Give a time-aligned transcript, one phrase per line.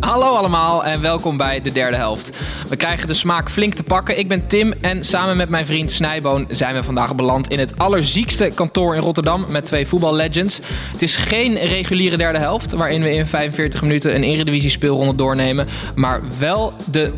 [0.00, 2.38] Hallo allemaal en welkom bij de derde helft.
[2.68, 4.18] We krijgen de smaak flink te pakken.
[4.18, 7.78] Ik ben Tim en samen met mijn vriend Snijboon zijn we vandaag beland in het
[7.78, 10.60] allerziekste kantoor in Rotterdam met twee voetballegends.
[10.92, 15.66] Het is geen reguliere derde helft waarin we in 45 minuten een eredivisie speelronde doornemen,
[15.94, 17.12] maar wel de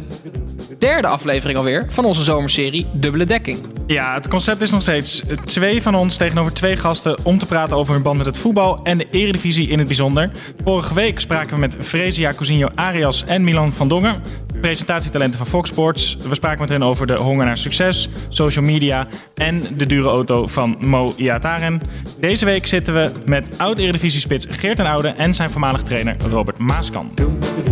[0.79, 3.59] derde aflevering alweer van onze zomerserie Dubbele Dekking.
[3.87, 7.77] Ja, het concept is nog steeds twee van ons tegenover twee gasten om te praten
[7.77, 10.31] over hun band met het voetbal en de eredivisie in het bijzonder.
[10.65, 14.23] Vorige week spraken we met Frezia Cousinho Arias en Milan van Dongen,
[14.61, 16.17] presentatietalenten van Fox Sports.
[16.29, 20.47] We spraken met hen over de honger naar succes, social media en de dure auto
[20.47, 21.81] van Mo Iataren.
[22.21, 27.11] Deze week zitten we met oud-eredivisie-spits Geert en Oude en zijn voormalig trainer Robert Maaskan.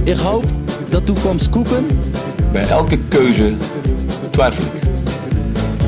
[0.04, 0.44] Ik hoop
[0.88, 1.86] dat toekomst koeken.
[2.52, 3.54] Bij elke keuze
[4.30, 4.84] twijfel ik.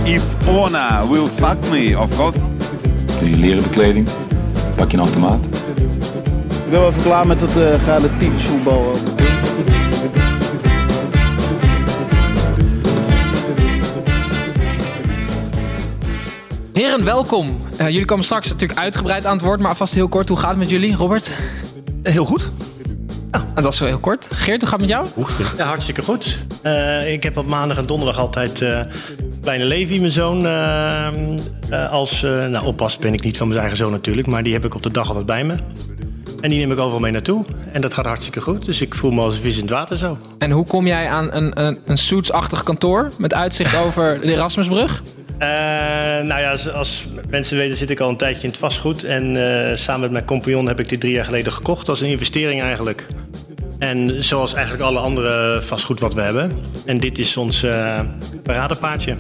[0.09, 2.39] If Ona will fuck me, of course.
[3.21, 4.09] Doe je leren bekleding,
[4.75, 5.45] pak je een automaat.
[6.65, 8.95] Ik ben wel even klaar met het uh, relatief voetbal.
[16.79, 17.61] Heren, welkom.
[17.77, 20.29] Eh, jullie komen straks natuurlijk uitgebreid aan het woord, maar vast heel kort.
[20.29, 21.31] Hoe gaat het met jullie, Robert?
[22.03, 22.51] Heel goed.
[23.55, 24.27] Dat was wel heel kort.
[24.31, 25.27] Geert, hoe gaat het met jou?
[25.57, 26.39] Ja, hartstikke goed.
[26.63, 28.81] Eh, ik heb op maandag en donderdag altijd eh
[29.41, 32.23] kleine Levi, mijn zoon, eh, eh, als...
[32.23, 34.75] eh, nou, oppas ben ik niet van mijn eigen zoon natuurlijk, maar die heb ik
[34.75, 35.55] op de dag altijd bij me.
[36.41, 37.45] En die neem ik overal mee naartoe.
[37.73, 38.65] En dat gaat hartstikke goed.
[38.65, 40.19] Dus ik voel me als een vis in het water zo.
[40.39, 45.03] En hoe kom jij aan een, een, een suitsachtig kantoor met uitzicht over de Erasmusbrug?
[45.39, 45.49] Eh,
[46.25, 49.05] nou ja, als, mensen weten zit ik al een tijdje in het vastgoed.
[49.05, 52.09] En eh, samen met mijn compagnon heb ik dit drie jaar geleden gekocht als een
[52.09, 53.07] investering eigenlijk.
[53.79, 56.53] En zoals eigenlijk alle andere vastgoed wat we hebben.
[56.87, 58.01] En dit is ons eh
[58.43, 59.15] paradepaardje.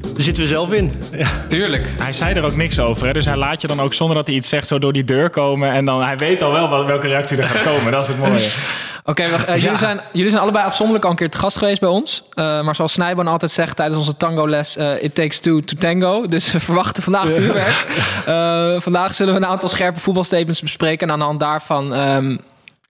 [0.00, 0.92] Daar zitten we zelf in.
[1.12, 1.28] Ja.
[1.48, 1.94] Tuurlijk.
[1.98, 3.12] Hij zei er ook niks over, hè?
[3.12, 5.30] dus hij laat je dan ook zonder dat hij iets zegt zo door die deur
[5.30, 5.72] komen.
[5.72, 8.48] En dan, hij weet al wel welke reactie er gaat komen, dat is het mooie.
[9.04, 11.88] Oké, eh, jullie, zijn, jullie zijn allebei afzonderlijk al een keer te gast geweest bij
[11.88, 12.24] ons.
[12.32, 14.76] Eh, maar zoals Snijboon altijd zegt tijdens onze tango-les...
[14.76, 16.28] eh, it takes two to tango.
[16.28, 18.82] Dus we verwachten vandaag vuurwerk.
[18.82, 21.06] Vandaag zullen we een aantal scherpe voetbalstatements bespreken.
[21.06, 22.36] En aan de hand daarvan ehm,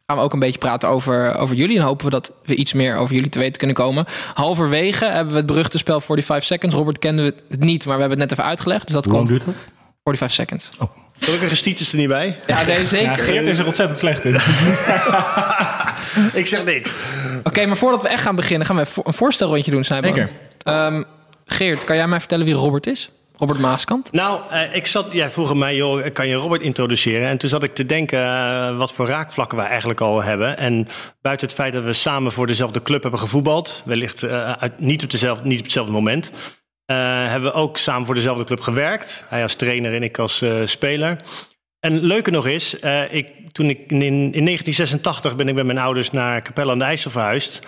[0.07, 1.79] gaan we ook een beetje praten over, over jullie.
[1.79, 4.05] En hopen we dat we iets meer over jullie te weten kunnen komen.
[4.35, 6.75] Halverwege hebben we het beruchte spel 45 Seconds.
[6.75, 8.85] Robert kende het niet, maar we hebben het net even uitgelegd.
[8.85, 9.65] Dus dat Hoe komt duurt dat?
[10.05, 10.71] 45 Seconds.
[11.19, 12.39] Gelukkig stietjes er niet bij.
[12.47, 13.19] Ja, nee, Ja, zeker.
[13.19, 14.35] Geert is er ontzettend slecht in.
[16.41, 16.95] Ik zeg niks.
[17.43, 19.85] Oké, maar voordat we echt gaan beginnen, gaan we een voorstelrondje doen.
[19.85, 20.31] Zeker.
[20.63, 21.03] Ehm,
[21.47, 23.11] Geert, kan jij mij vertellen wie Robert is?
[23.37, 24.13] Robert Maaskant?
[24.13, 27.29] Nou, eh, ik zat, jij vroeg mij, joh, kan je Robert introduceren?
[27.29, 30.59] En toen zat ik te denken eh, wat voor raakvlakken wij eigenlijk al hebben.
[30.59, 30.89] En
[31.23, 35.05] buiten het feit dat we samen voor dezelfde club hebben gevoetbald, wellicht eh, uit, niet,
[35.05, 36.33] op dezelfde, niet op hetzelfde moment,
[36.87, 36.97] eh,
[37.31, 39.25] hebben we ook samen voor dezelfde club gewerkt.
[39.29, 41.17] Hij als trainer en ik als eh, speler.
[41.81, 45.79] En leuke nog is, eh, ik, toen ik in, in 1986 ben ik met mijn
[45.79, 47.61] ouders naar Capelle aan de IJssel verhuisd.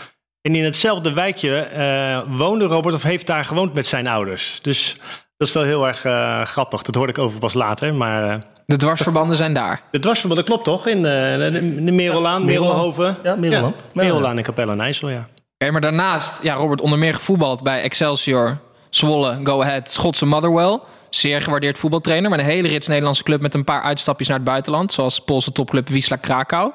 [0.43, 4.59] En in hetzelfde wijkje eh, woonde Robert of heeft daar gewoond met zijn ouders.
[4.63, 4.97] Dus
[5.37, 6.01] dat is wel heel erg
[6.49, 6.83] grappig.
[6.83, 7.95] Dat hoorde ik over pas later.
[7.95, 9.83] Maar eh, De dwarsverbanden zijn daar.
[9.91, 10.87] de dwarsverband, dat klopt toch?
[10.87, 13.17] In de, de, de Merelaan, Merelhoven.
[13.23, 13.75] Ja, Merelaan.
[13.93, 15.29] Merelaan in Capelle aan IJssel, ja.
[15.59, 18.59] Oké, maar daarnaast, ja, Robert onder meer gevoetbald bij Excelsior,
[18.97, 20.81] Zwolle, Go Ahead, Schotse Motherwell.
[21.11, 24.47] Zeer gewaardeerd voetbaltrainer, met een hele rits Nederlandse club met een paar uitstapjes naar het
[24.47, 24.93] buitenland.
[24.93, 26.73] Zoals Poolse topclub Wisla Krakau.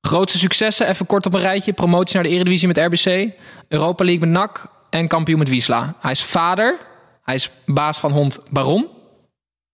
[0.00, 1.72] Grootste successen, even kort op een rijtje.
[1.72, 3.32] Promotie naar de Eredivisie met RBC.
[3.68, 5.94] Europa League met NAC en kampioen met Wisla.
[6.00, 6.78] Hij is vader.
[7.22, 8.86] Hij is baas van hond Baron.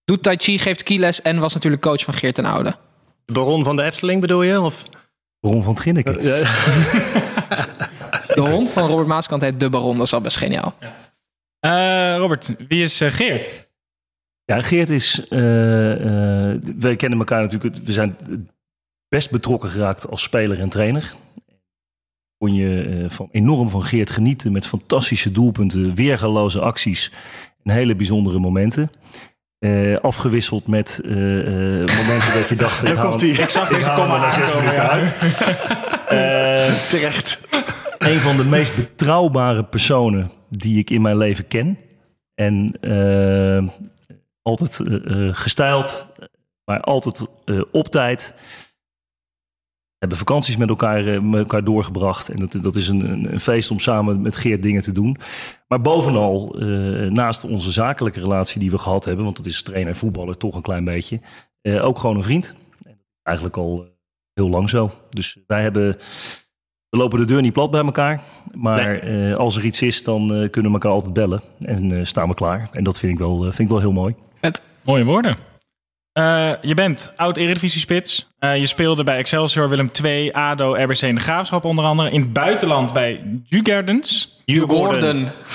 [0.05, 2.75] Doet Tai Chi, geeft kiles en was natuurlijk coach van Geert en Oude.
[3.25, 4.61] De baron van de Efteling bedoel je?
[4.61, 4.83] Of?
[5.41, 6.21] Ron van Ginneken.
[8.33, 9.97] De hond van Robert Maaskant heet De Baron.
[9.97, 10.73] Dat is al best geniaal.
[11.63, 13.69] Eh, Robert, wie is eh, Geert?
[14.45, 15.27] Ja, Geert is...
[15.27, 15.91] eh,
[16.51, 17.75] eh, wij kennen elkaar natuurlijk...
[17.85, 18.15] We zijn
[19.09, 21.13] best betrokken geraakt als speler en trainer.
[22.37, 27.11] Kon je eh, van, enorm van Geert genieten met fantastische doelpunten, weergaloze acties
[27.63, 28.91] en hele bijzondere momenten.
[29.59, 32.83] Eh, afgewisseld met eh, eh, momenten dat je dacht...
[32.87, 33.29] ik haal hij.
[33.29, 35.13] Ik zag deze komma na zes minuten uit.
[36.07, 37.41] Eh, Terecht.
[37.97, 41.77] een van de meest betrouwbare personen die ik in mijn leven ken.
[42.33, 43.67] En eh,
[44.41, 46.07] altijd eh, gestyled,
[46.65, 47.27] maar altijd
[47.71, 48.33] op tijd.
[49.97, 52.29] hebben vakanties met elkaar, met elkaar doorgebracht.
[52.29, 55.17] En dat, dat is een, een, feest om samen met Geert dingen te doen.
[55.67, 56.55] Maar bovenal,
[57.09, 59.23] naast onze zakelijke relatie die we gehad hebben...
[59.23, 61.19] want dat is trainer, voetballer toch een klein beetje...
[61.61, 62.53] ook gewoon een vriend.
[63.21, 63.87] Eigenlijk al
[64.33, 64.91] heel lang zo.
[65.09, 65.97] Dus wij hebben...
[66.93, 68.21] We lopen de deur niet plat bij elkaar.
[68.55, 71.41] Maar eh, als er iets is, dan eh, kunnen we elkaar altijd bellen.
[71.59, 72.69] En eh, staan we klaar.
[72.71, 74.15] En dat vind ik wel, eh, vind ik wel heel mooi.
[74.81, 75.35] Mooie woorden.
[76.13, 78.27] Eh, je bent oud Eredivisie-spits.
[78.39, 82.09] Eh, je speelde bij Excelsior, Willem II, ADO, RBC en de Graafschap onder andere.
[82.11, 84.31] In het buitenland bij Jugerdens.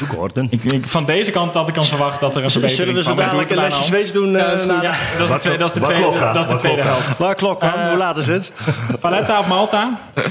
[0.09, 0.49] Gordon.
[0.51, 3.23] Ik, ik- van deze kant had ik al verwacht dat er een verbetering Zullen we
[3.23, 4.31] zo dadelijk een lesje Zweeds doen?
[4.33, 4.83] Ja, eh, dat is de- al.
[4.83, 7.19] Ja, dat is de, tweede- dat is de tweede, klokka, dat is de tweede helft.
[7.19, 8.53] Waar klok Hoe laat is het?
[8.99, 9.99] Valletta op Malta.
[10.15, 10.29] Eh,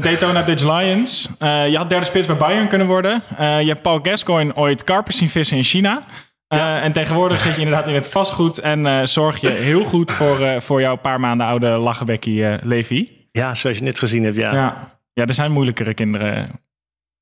[0.00, 1.28] Daytona Dutch Lions.
[1.38, 3.22] Eh, je had derde spits bij Bayern kunnen worden.
[3.36, 6.02] Eh, je hebt Paul Gascoigne ooit karpers zien vissen in China.
[6.50, 10.12] Eh, En tegenwoordig zit je inderdaad in het vastgoed en eh, zorg je heel goed
[10.12, 13.08] voor, eh, voor jouw paar maanden oude lachenbekkie Levi.
[13.32, 14.52] Ja, zoals je net gezien hebt, ja.
[14.52, 14.98] Ja.
[15.12, 16.48] ja, er zijn moeilijkere kinderen,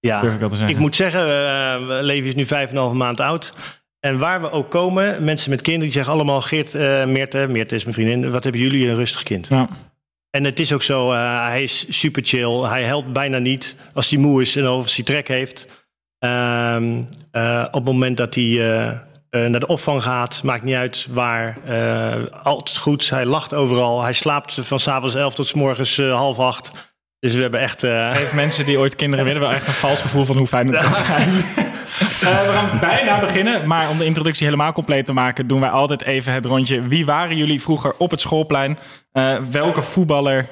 [0.00, 0.20] Ja.
[0.20, 0.74] durf ik wel te zeggen.
[0.74, 1.24] Ik moet zeggen,
[2.04, 3.52] Levi is nu vijf en een halve maand oud.
[4.00, 6.40] En waar we ook komen, mensen met kinderen, die zeggen allemaal...
[6.40, 9.48] Geert, eh Meerte, Meerte is mijn vriendin, wat hebben jullie een rustig kind.
[9.48, 9.68] Ja.
[10.30, 12.60] En het is ook zo, hij is super chill.
[12.62, 15.86] Hij helpt bijna niet als hij moe is en of als hij trek heeft.
[16.18, 18.44] Ehm, eh, op het moment dat hij
[19.30, 21.56] eh, naar de opvang gaat, maakt niet uit waar.
[21.66, 24.02] eh, altijd goed, hij lacht overal.
[24.02, 26.70] Hij slaapt van s'avonds elf tot s morgens eh, half acht.
[27.20, 27.82] Dus we hebben echt...
[27.82, 30.82] Heeft mensen die ooit kinderen willen wel echt een vals gevoel van hoe fijn het
[30.82, 31.30] kan zijn.
[31.34, 36.02] We gaan bijna beginnen, maar om de introductie helemaal compleet te maken, doen wij altijd
[36.02, 36.82] even het rondje.
[36.82, 38.78] Wie waren jullie vroeger op het schoolplein?
[39.50, 40.48] Welke voetballer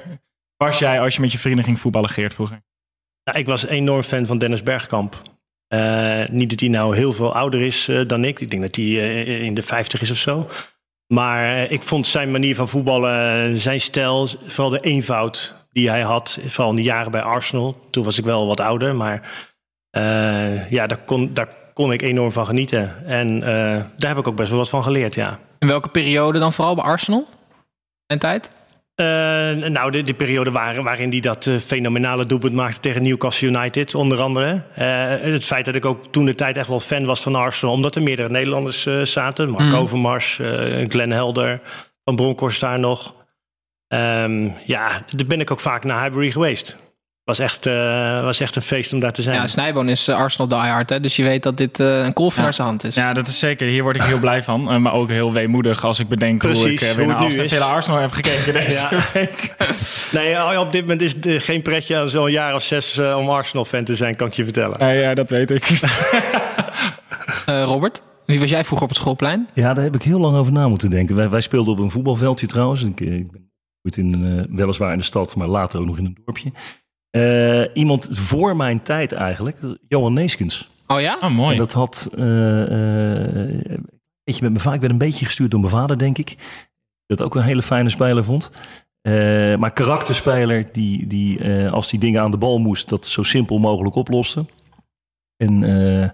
[0.57, 2.61] was jij als je met je vrienden ging voetballen, Geert, vroeger?
[3.23, 5.21] Nou, ik was enorm fan van Dennis Bergkamp.
[5.67, 8.39] Eh, niet dat hij nou heel veel ouder is eh, dan ik.
[8.39, 10.49] Ik denk dat hij eh, in de 50 is of zo.
[11.07, 16.39] Maar ik vond zijn manier van voetballen, zijn stijl, vooral de eenvoud die hij had.
[16.47, 17.87] Vooral in de jaren bij Arsenal.
[17.91, 19.45] Toen was ik wel wat ouder, maar
[20.69, 23.05] ja, daar kon, daar kon ik enorm van genieten.
[23.05, 23.39] En
[23.97, 25.39] daar heb ik ook best wel wat van geleerd, ja.
[25.59, 27.27] In welke periode dan vooral bij Arsenal?
[28.07, 28.49] En tijd?
[28.97, 29.05] Eh,
[29.69, 33.95] nou, de, de periode waar, waarin hij dat eh, fenomenale doelpunt maakte tegen Newcastle United,
[33.95, 34.61] onder andere.
[34.75, 37.73] Eh, het feit dat ik ook toen de tijd echt wel fan was van Arsenal,
[37.73, 39.49] omdat er meerdere Nederlanders zaten.
[39.49, 39.75] Mark Mm.
[39.75, 40.39] Overmars,
[40.87, 41.61] Glenn Helder,
[42.03, 43.15] Van Bronckhorst daar nog.
[43.87, 46.77] Ehm, ja, daar ben ik ook vaak naar Highbury geweest.
[47.27, 49.35] Was echt, eh, was echt een feest om daar te zijn.
[49.35, 50.99] Ja, Snijboon is eh, Arsenal diehard, hè?
[50.99, 52.95] dus je weet dat dit eh, een kolfje naar zijn hand is.
[52.95, 53.67] Ja, dat is zeker.
[53.67, 54.81] Hier word ik heel blij van.
[54.81, 57.31] maar ook heel weemoedig als ik bedenk hoe ik eh, weer naar.
[57.31, 59.05] Villa Arsenal heb gekeken deze Ja.
[59.13, 59.55] week.
[60.11, 63.83] Nee, op dit moment is het geen pretje aan zo'n jaar of zes om Arsenal-fan
[63.83, 64.77] te zijn, kan ik je vertellen.
[64.79, 65.69] Ja, ja, dat weet ik.
[67.45, 69.47] Eh, Robert, wie was jij vroeger op het schoolplein?
[69.53, 71.15] Ja, daar heb ik heel lang over na moeten denken.
[71.15, 72.83] Wij, wij speelden op een voetbalveldje trouwens.
[72.83, 73.51] Ik, ik ben
[73.83, 74.13] ooit in,
[74.49, 76.51] eh, weliswaar in de stad, maar later ook nog in een dorpje.
[77.17, 80.69] Eh, iemand voor mijn tijd eigenlijk, Johan Neeskens.
[80.87, 81.17] Oh ja?
[81.21, 81.51] Oh, mooi.
[81.51, 83.79] En dat had, eh, eh,
[84.23, 86.35] weet je, met mijn vader, ik werd een beetje gestuurd door mijn vader, denk ik.
[87.05, 88.51] Dat ook een hele fijne speler vond.
[89.07, 93.23] Eh, maar karakterspeler die, die eh, als die dingen aan de bal moest, dat zo
[93.23, 94.45] simpel mogelijk oploste.
[95.37, 96.09] En eh,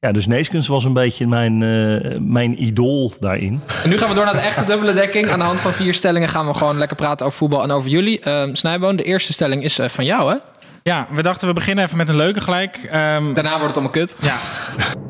[0.00, 3.60] ja, dus Neeskens was een beetje mijn, eh, mijn idool daarin.
[3.82, 5.28] En nu gaan we door naar de echte dubbele dekking.
[5.28, 7.90] Aan de hand van vier stellingen gaan we gewoon lekker praten over voetbal en over
[7.90, 8.20] jullie.
[8.20, 10.36] Ehm Snijboon, de eerste stelling is eh, van jou, hè?
[10.82, 12.76] Ja, we dachten we beginnen even met een leuke gelijk.
[12.76, 14.16] Ehm, Daarna wordt het allemaal kut.
[14.22, 14.36] ja,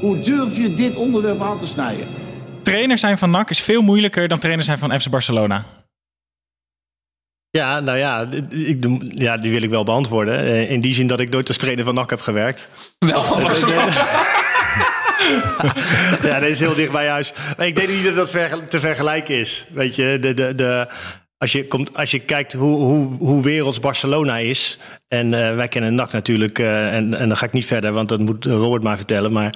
[0.00, 2.06] Hoe durf je dit onderwerp aan te snijden?
[2.62, 5.64] trainer zijn van NAC is veel moeilijker dan trainer zijn van FC Barcelona.
[7.50, 10.38] Ja, nou ja, ik, doe- ja, die wil ik wel beantwoorden.
[10.38, 12.68] Eh, In die zin dat ik nooit als trainer van NAC heb gewerkt.
[12.98, 13.88] Wel van Barcelona.
[16.22, 17.32] Ja, dat is heel dicht bij huis.
[17.56, 19.66] Maar ik denk niet dat dat te vergelijken is.
[19.72, 20.86] Weet je, de, de, de,
[21.38, 24.78] als, je komt, als je kijkt hoe, hoe, hoe werelds Barcelona is.
[25.08, 26.58] En eh, wij kennen NAC natuurlijk.
[26.58, 29.32] eh, en, en dan ga ik niet verder, want dat moet Robert maar vertellen.
[29.32, 29.54] Maar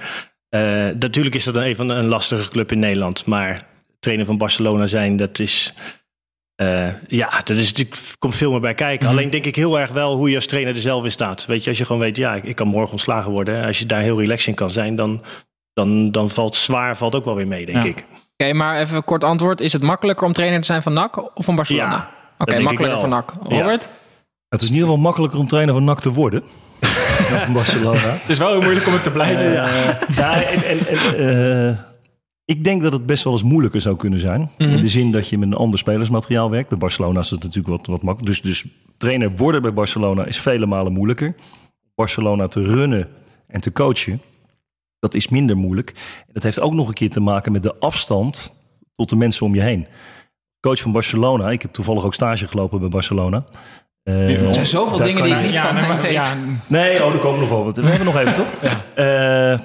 [0.99, 3.25] natuurlijk is dat een, even een lastige club in Nederland.
[3.25, 3.61] Maar
[3.99, 5.73] trainer van Barcelona zijn, dat is...
[6.55, 9.07] eh, ja, dat is natuurlijk, komt veel meer bij kijken.
[9.09, 11.45] Alleen denk ik heel erg wel hoe je als trainer er zelf in staat.
[11.45, 13.65] Weet je, als je gewoon weet, ja, ik, ik kan morgen ontslagen worden.
[13.65, 15.21] Als je daar heel relaxed in kan zijn, dan,
[15.73, 17.89] dan, dan valt zwaar valt ook wel weer mee, denk Ja.
[17.89, 18.05] ik.
[18.37, 19.61] Oké, maar even een kort antwoord.
[19.61, 21.91] Is het makkelijker om trainer te zijn van NAC of van Barcelona?
[21.91, 23.09] Ja, Oké, makkelijker van.
[23.09, 23.33] NAC.
[23.49, 23.57] Ja.
[23.59, 23.89] Robert?
[24.49, 26.43] Het is in ieder geval makkelijker om trainer van NAC te worden.
[27.29, 27.99] dan van Barcelona.
[27.99, 29.45] Het is wel heel moeilijk om het te blijven.
[29.65, 31.77] Eh, ja, en, en, en, eh,
[32.45, 34.51] ik denk dat het best wel eens moeilijker zou kunnen zijn.
[34.57, 34.69] Mhm.
[34.69, 36.69] In de zin dat je met een ander spelersmateriaal werkt.
[36.69, 38.41] Bij Barcelona is het natuurlijk wat, wat makkelijker.
[38.43, 41.35] Dus, dus trainer worden bij Barcelona is vele malen moeilijker.
[41.95, 43.07] Barcelona te runnen
[43.47, 44.21] en te coachen,
[44.99, 45.89] dat is minder moeilijk.
[46.27, 48.53] En dat heeft ook nog een keer te maken met de afstand
[48.95, 49.87] tot de mensen om je heen.
[50.59, 51.49] coach van Barcelona.
[51.51, 53.43] Ik heb toevallig ook stage gelopen bij Barcelona.
[54.03, 56.11] Uh, er zijn zoveel dingen die je- ik niet van hem weet.
[56.11, 56.33] ja,
[56.67, 57.77] Nee, oh, er komen nog wel wat.
[57.77, 58.47] We hebben nog even, toch?
[58.95, 59.59] Eh,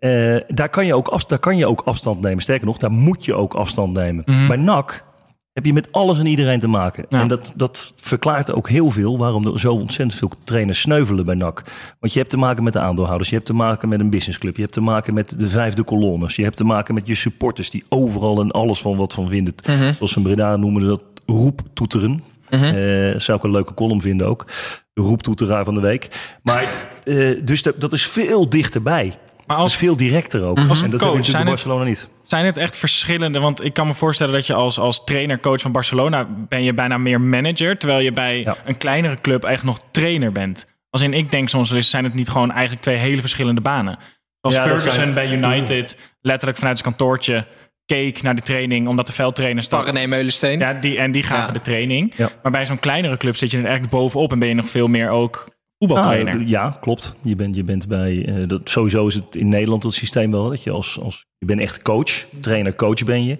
[0.00, 2.42] eh, daar, kan je ook af, daar kan je ook afstand nemen.
[2.42, 4.24] Sterker nog, daar moet je ook afstand nemen.
[4.48, 5.04] Bij NAC
[5.52, 7.06] heb je met alles en iedereen te maken.
[7.08, 7.20] Ja.
[7.20, 11.34] En dat, dat verklaart ook heel veel waarom er zo ontzettend veel trainers sneuvelen bij
[11.34, 11.64] NAC.
[11.98, 14.54] Want je hebt te maken met de aandeelhouders, je hebt te maken met een businessclub,
[14.56, 17.70] je hebt te maken met de vijfde kolonnes, je hebt te maken met je supporters
[17.70, 19.54] die overal en alles van wat van vinden.
[19.94, 22.22] Zoals een Breda noemen ze dat roeptoeteren.
[22.50, 24.46] Eh, zou ik een leuke column vinden ook.
[24.92, 26.36] De roeptoeteraar van de week.
[26.42, 26.64] Maar
[27.04, 29.14] eh, dus dat, dat is veel dichterbij.
[29.50, 30.58] Maar Als als, veel directer ook.
[30.68, 32.08] Als en dat coach natuurlijk bij het- Barcelona niet.
[32.22, 33.38] zijn het echt verschillende?
[33.40, 36.26] Want ik kan me voorstellen dat je als, als trainer, coach van Barcelona...
[36.48, 37.78] ben je bijna meer manager...
[37.78, 38.56] terwijl je bij Ja.
[38.64, 40.66] een kleinere club echt nog trainer bent.
[40.90, 43.98] Als in, ik denk soms eens, zijn het niet gewoon eigenlijk twee hele verschillende banen.
[43.98, 44.04] Ja,
[44.40, 47.46] dat Ferguson zijn- bij United letterlijk vanuit zijn kantoortje...
[47.86, 49.86] keek naar de training, omdat de veldtrainer staat.
[49.86, 50.58] René Meulensteen.
[50.58, 51.52] Ja, die, en die gaven Ja.
[51.52, 52.12] de training.
[52.16, 52.28] Ja.
[52.42, 54.32] Maar bij zo'n kleinere club zit je er eigenlijk bovenop...
[54.32, 55.48] en ben je nog veel meer ook
[55.80, 56.34] voetbaltrainer.
[56.34, 57.14] Ah, ja, klopt.
[57.22, 58.24] Je bent, je bent bij.
[58.26, 60.48] eh, dat, sowieso is het in Nederland het systeem wel.
[60.48, 63.38] Dat je als, als je bent echt coach, trainer, coach ben je.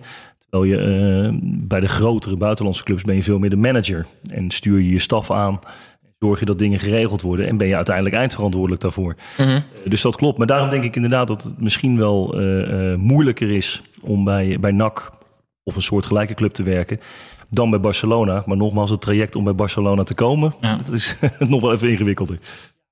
[0.49, 4.07] Terwijl je eh, bij de grotere buitenlandse clubs ben je veel meer de manager.
[4.33, 5.59] En stuur je je staf aan.
[6.19, 7.47] Zorg je dat dingen geregeld worden.
[7.47, 9.15] En ben je uiteindelijk eindverantwoordelijk daarvoor.
[9.39, 9.49] Mhm.
[9.51, 10.39] Eh, Dus dat klopt.
[10.39, 12.35] Maar daarom denk ik inderdaad dat het misschien wel
[12.97, 15.11] moeilijker is om bij, bij NAC
[15.63, 17.01] of een soort gelijke club te werken.
[17.51, 18.43] Dan bij Barcelona.
[18.47, 20.77] Maar nogmaals, het traject om bij Barcelona te komen, Ja.
[20.77, 22.39] dat is nog wel even ingewikkelder.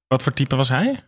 [0.08, 1.00] Wat voor type was hij?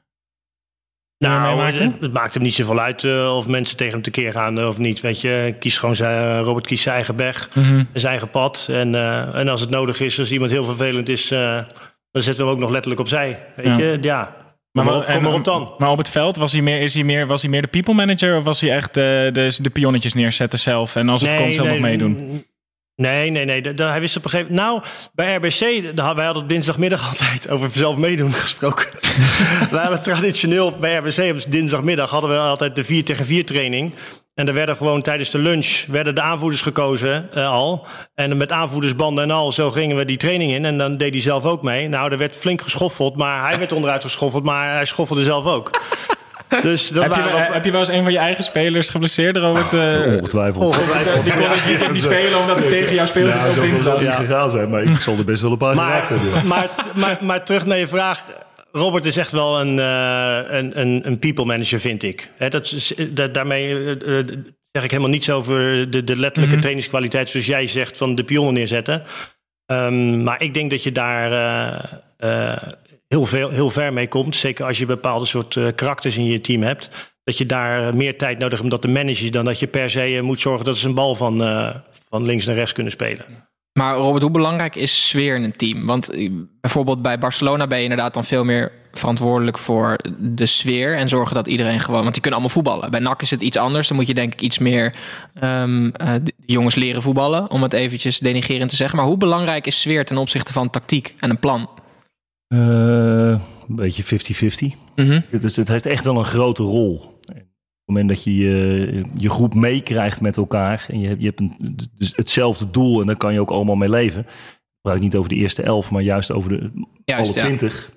[1.19, 4.59] Nou, het, het maakt hem niet zoveel uit eh, of mensen tegen hem tekeer gaan
[4.59, 5.01] eh, of niet.
[5.01, 7.85] Weet je, kies gewoon zijn, Robert kiest zijn eigen weg, Mhm.
[7.93, 8.67] zijn eigen pad.
[8.71, 11.57] En, eh, en als het nodig is, als iemand heel vervelend is, eh,
[12.11, 13.47] dan zetten we hem ook nog letterlijk opzij.
[13.57, 13.77] Weet Ja.
[13.79, 14.37] je, ja.
[14.73, 15.75] Kom maar, op, kom en- maar op dan.
[15.79, 17.95] Maar op het veld was hij meer, is hij meer, was hij meer de people
[17.95, 21.53] manager of was hij echt de, de, de pionnetjes neerzetten zelf en als het kon
[21.53, 22.45] zelf nog meedoen?
[23.01, 23.63] Nee, nee, nee.
[23.77, 24.83] hij wist op een gegeven moment...
[24.83, 28.87] Nou, bij RBC, da- wij hadden het dinsdagmiddag altijd over zelf meedoen gesproken.
[29.71, 33.95] wij hadden traditioneel bij RBC op dinsdagmiddag hadden we altijd de 4 tegen 4 training.
[34.35, 37.87] En er werden gewoon tijdens de lunch werden de aanvoerders gekozen eh, al.
[38.15, 40.65] En met aanvoerdersbanden en al, zo gingen we die training in.
[40.65, 41.89] En dan deed hij zelf ook mee.
[41.89, 45.81] Nou, er werd flink geschoffeld, maar hij werd onderuit geschoffeld, maar hij schoffelde zelf ook.
[46.63, 49.37] Dus dat Heb je, wel- heb je wel eens een van je eigen spelers geblesseerd,
[49.37, 49.73] Robert?
[49.73, 50.65] eh, Ongetwijfeld.
[50.65, 51.25] Ongetwijfeld.
[51.25, 54.01] die kon het weekend niet spelen omdat hij tegen jou speelde Ja, op dinsdag.
[54.01, 56.47] niet gegaan zijn, maar ik zal er best wel een paar Maar, hebben.
[56.49, 58.25] maar, maar, maar terug naar je vraag.
[58.73, 62.29] Robert is echt wel een, eh, een, een, een people manager, vind ik.
[62.37, 62.95] Hè, dat is,
[63.33, 64.15] daarmee eh,
[64.73, 66.61] zeg ik helemaal niets over de, de letterlijke Mhm.
[66.61, 69.03] trainingskwaliteit, zoals jij zegt, van de pionnen neerzetten.
[69.67, 71.83] Ehm, maar ik denk dat je daar eh,
[72.53, 72.63] eh,
[73.11, 74.37] heel, veel, heel ver mee komt.
[74.37, 76.91] Zeker als je bepaalde soort eh, karakters in je team hebt.
[77.25, 79.67] Dat je daar eh, meer tijd nodig hebt om dat te managen dan dat je
[79.67, 81.39] per se eh, moet zorgen dat ze een bal van,
[82.09, 83.25] van links naar rechts kunnen spelen.
[83.73, 85.87] Maar Robert, hoe belangrijk is sfeer in een team?
[85.87, 86.11] Want
[86.61, 91.35] bijvoorbeeld bij Barcelona ben je inderdaad dan veel meer verantwoordelijk voor de sfeer en zorgen
[91.35, 92.91] dat iedereen gewoon, want die kunnen allemaal voetballen.
[92.91, 93.89] Bij NAC is het iets anders.
[93.89, 94.95] Dan moet je denk ik iets meer
[95.35, 98.99] ehm, eh, de jongens leren voetballen, om het eventjes denigerend te zeggen.
[98.99, 101.69] Maar hoe belangrijk is sfeer ten opzichte van tactiek en een plan?
[102.55, 104.77] Eh, een beetje 50-50.
[104.97, 105.21] Mhm.
[105.29, 106.95] Het, is, het heeft echt wel een grote rol.
[106.97, 111.27] Op het moment dat je je, je groep meekrijgt met elkaar en je, hebt- je
[111.27, 114.21] hebt een, dus hetzelfde doel en daar kan je ook allemaal mee leven.
[114.21, 116.71] Ik praat niet over de eerste elf, maar juist over de
[117.05, 117.47] Juist, alle ja.
[117.57, 117.93] twintig.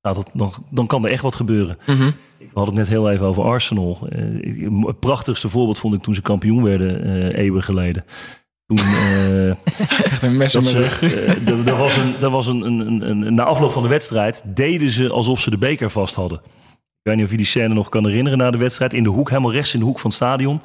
[0.00, 1.76] Nou, dat, dan, dan kan er echt wat gebeuren.
[1.86, 2.10] Mhm.
[2.38, 4.06] We hadden het net heel even over Arsenal.
[4.08, 8.04] Eh, ik- het prachtigste voorbeeld vond ik toen ze kampioen werden, eh eeuwen geleden.
[8.66, 9.48] Toen, eh,
[10.04, 11.02] Echt een mes ze, rug.
[11.02, 12.80] eh, er- er was, een, er was een, een,
[13.10, 16.38] een, een- na afloop van de wedstrijd deden ze alsof ze de beker vast hadden.
[16.44, 18.94] Ik weet niet of je die scène nog kan herinneren na de wedstrijd.
[18.94, 20.60] In de hoek, helemaal rechts in de hoek van het stadion.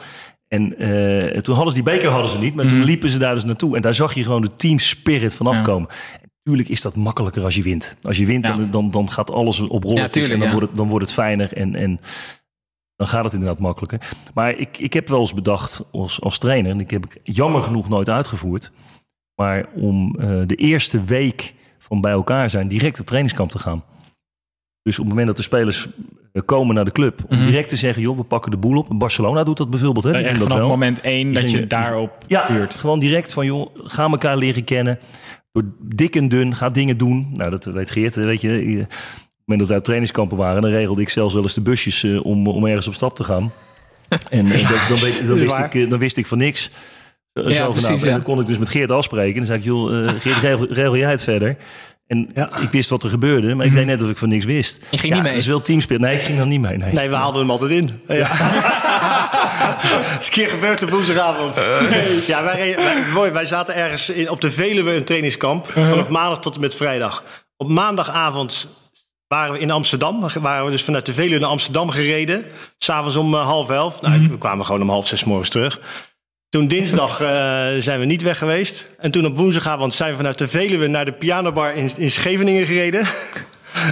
[0.48, 2.86] En eh, toen hadden ze die beker hadden ze niet, maar toen Mhm.
[2.86, 3.76] liepen ze daar dus naartoe.
[3.76, 5.52] En daar zag je gewoon de team spirit van Ja.
[5.52, 5.90] afkomen.
[6.22, 7.98] En Tuurlijk is dat makkelijker als je wint.
[8.04, 8.56] Als je wint, Ja.
[8.58, 10.54] dan, dan, dan gaat alles op Ja, tuurlijk, en dan, ja.
[10.54, 12.00] wordt het, dan wordt het fijner en, en
[13.00, 14.00] dan gaat het inderdaad makkelijker.
[14.34, 17.64] Maar ik, ik heb wel eens bedacht als, als trainer, en ik heb ik jammer
[17.64, 18.72] genoeg nooit uitgevoerd,
[19.36, 23.84] maar om eh, de eerste week van bij elkaar zijn direct op trainingskamp te gaan.
[24.82, 25.88] Dus op het moment dat de spelers
[26.34, 27.46] eh, komen naar de club, om Mhm.
[27.46, 28.88] direct te zeggen, joh, we pakken de boel op.
[29.00, 30.06] Barcelona doet dat bijvoorbeeld.
[30.06, 30.12] Hè?
[30.12, 30.68] Echt vanaf wel.
[30.68, 35.00] moment één dat je daarop Ja, gewoon direct van, joh, ga elkaar leren kennen.
[35.52, 37.30] Door dik en dun, ga dingen doen.
[37.34, 38.88] Nou, dat weet Geert, weet je.
[39.50, 42.26] Moment dat wij op trainingskampen waren, dan regelde ik zelfs wel eens de busjes eh,
[42.26, 43.52] om, om ergens op stap te gaan.
[44.30, 44.80] En eh, dan,
[45.28, 46.70] dan, wist ik, eh, dan wist ik van niks.
[47.34, 49.32] Eh, Ja, precies, En dan kon ik dus met Geert afspreken.
[49.34, 51.58] En dan zei ik, joh, Geert, regel, regel jij het verder?
[52.08, 52.60] En Ja.
[52.62, 54.80] ik wist wat er gebeurde, maar ik deed net dat ik van niks wist.
[54.90, 55.32] Je ging ja, niet mee?
[55.32, 55.98] Dat is wel teamspeel.
[55.98, 56.78] Nee, ik ging dan niet mee.
[56.78, 56.94] Nee.
[56.94, 57.90] Nee, we haalden hem altijd in.
[58.08, 58.30] Ja.
[60.20, 61.56] is een keer gebeurd op woensdagavond.
[62.28, 65.66] Ja, wij, wij, mooi, wij zaten ergens in, op de Veluwe een trainingskamp.
[65.72, 67.24] Vanaf maandag tot en met vrijdag.
[67.58, 68.68] Op maandagavond
[69.30, 70.28] waren we in Amsterdam.
[70.42, 72.46] Waren we dus vanuit de Veluwe naar Amsterdam gereden.
[72.78, 74.02] S'avonds om eh, half elf.
[74.02, 75.80] Nou, we kwamen gewoon om half zes morgens terug.
[76.50, 77.28] Toen dinsdag eh,
[77.80, 78.92] zijn we niet weg geweest.
[78.98, 82.66] En toen op woensdagavond zijn we vanuit de Veluwe naar de pianobar in, in Scheveningen
[82.66, 83.08] gereden.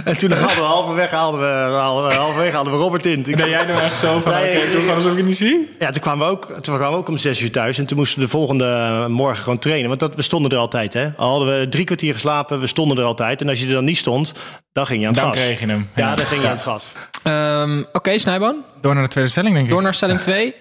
[0.04, 3.18] En toen hadden we halverwege haalden we, haalden we- halverwege hadden we Robert in.
[3.26, 5.26] Ik Ben jij nou echt zo van, Nee, oké, nee, doe gewoon alsof ik het
[5.26, 5.76] niet zie?
[5.78, 7.78] ja, toen kwamen, we ook, toen kwamen we ook om zes uur thuis.
[7.78, 9.88] En toen moesten we de volgende morgen gewoon trainen.
[9.88, 10.92] Want dat, we stonden er altijd.
[10.92, 11.08] Hè?
[11.16, 13.40] Al hadden we drie kwartier geslapen, we stonden er altijd.
[13.40, 14.32] En als je er dan niet stond,
[14.72, 15.40] dan ging je aan het Dan gas.
[15.42, 15.88] kreeg je hem.
[15.96, 16.84] Ja, dan ging je aan het gas.
[17.22, 18.56] Ehm, Oké, Snijboon.
[18.80, 19.72] Door naar de tweede stelling, denk ik.
[19.72, 20.54] Door naar stelling 2.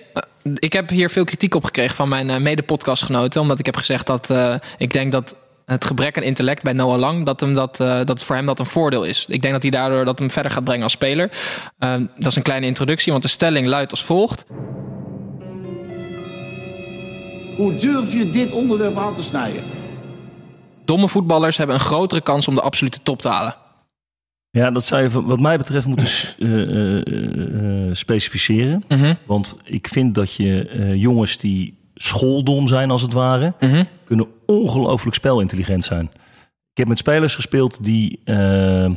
[0.54, 3.42] ik heb hier veel kritiek op gekregen van mijn eh, mede-podcastgenoten.
[3.42, 5.36] Omdat ik heb gezegd dat eh, ik denk dat
[5.72, 7.26] het gebrek aan intellect bij Noah Lang...
[7.26, 9.26] dat, hem dat, eh, dat voor hem dat een voordeel is.
[9.28, 11.32] Ik denk dat hij daardoor dat hem verder gaat brengen als speler.
[11.78, 14.46] Ehm, dat is een kleine introductie, want de stelling luidt als volgt.
[17.58, 19.62] Hoe durf je dit onderwerp aan te snijden?
[20.86, 23.56] Domme voetballers hebben een grotere kans om de absolute top te halen.
[24.52, 26.08] Ja, dat zou je wat mij betreft moeten
[26.40, 28.84] eh, eh, specificeren.
[28.88, 29.14] Mhm.
[29.26, 33.54] Want ik vind dat je eh, jongens die schooldom zijn als het ware...
[33.60, 33.84] Mhm.
[34.08, 36.10] Kunnen ongelooflijk spelintelligent zijn.
[36.72, 38.92] Ik heb met spelers gespeeld die eh,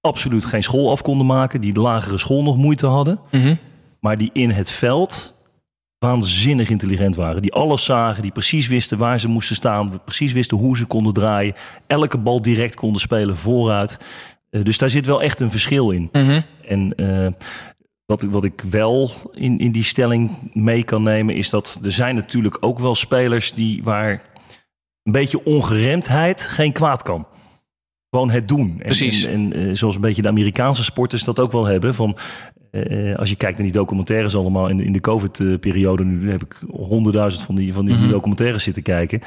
[0.00, 1.60] absoluut geen school af konden maken...
[1.60, 3.20] die de lagere school nog moeite hadden...
[3.30, 3.54] Mhm.
[4.00, 5.34] maar die in het veld
[5.98, 7.42] waanzinnig intelligent waren.
[7.42, 10.00] Die alles zagen, die precies wisten waar ze moesten staan...
[10.04, 11.54] precies wisten hoe ze konden draaien...
[11.86, 13.98] elke bal direct konden spelen vooruit...
[14.54, 16.08] Eh, dus daar zit wel echt een verschil in.
[16.12, 16.40] Mhm.
[16.68, 17.26] En eh,
[18.06, 21.92] wat, ik- wat ik wel in, in die stelling mee kan nemen, is dat er
[21.92, 24.10] zijn natuurlijk ook wel spelers die waar
[25.02, 27.26] een beetje ongeremdheid geen kwaad kan.
[28.10, 28.70] Gewoon het doen.
[28.70, 29.24] En, Precies.
[29.24, 31.94] En, en, eh, zoals een beetje de Amerikaanse sporters dat ook wel hebben.
[31.94, 32.16] Van,
[32.70, 36.42] eh, als je kijkt naar die documentaires allemaal in, de- in de COVID-periode, nu heb
[36.42, 38.12] ik honderdduizend van die, van die, die Mhm.
[38.12, 39.20] documentaires zitten kijken.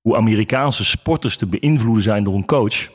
[0.00, 2.90] Hoe Amerikaanse sporters te beïnvloeden zijn door een coach.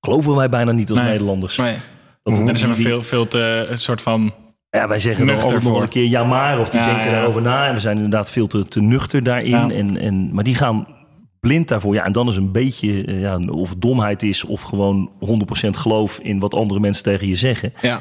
[0.00, 1.08] Geloven wij bijna niet als Nee.
[1.08, 1.56] Nederlanders.
[1.56, 1.76] Nee.
[2.22, 4.34] Dat, dan zijn we veel, veel te een soort van...
[4.70, 7.10] ja, wij zeggen dan Nuchter altijd nog een keer ja maar, of die Ja, denken
[7.10, 7.16] ja.
[7.16, 7.66] daarover na.
[7.66, 9.50] En we zijn inderdaad veel te, te nuchter daarin.
[9.50, 9.70] Ja.
[9.70, 10.86] En, en, maar die gaan
[11.40, 11.94] blind daarvoor.
[11.94, 15.10] Ja, en dan is een beetje, eh, ja, of domheid is, of gewoon
[15.66, 17.72] 100% geloof in wat andere mensen tegen je zeggen.
[17.80, 17.98] Ja.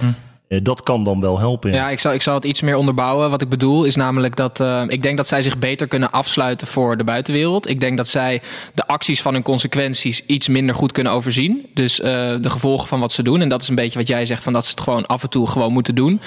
[0.52, 1.74] Eh, dat kan dan wel helpen.
[1.74, 3.30] Ja, ik zal, ik zal het iets meer onderbouwen.
[3.30, 6.68] Wat ik bedoel is namelijk dat eh, ik denk dat zij zich beter kunnen afsluiten
[6.68, 7.70] voor de buitenwereld.
[7.70, 8.42] Ik denk dat zij
[8.74, 11.66] de acties van hun consequenties iets minder goed kunnen overzien.
[11.74, 12.12] Dus eh,
[12.42, 13.42] de gevolgen van wat ze doen.
[13.42, 15.30] En dat is een beetje wat jij zegt, van dat ze het gewoon af en
[15.30, 16.22] toe gewoon moeten doen.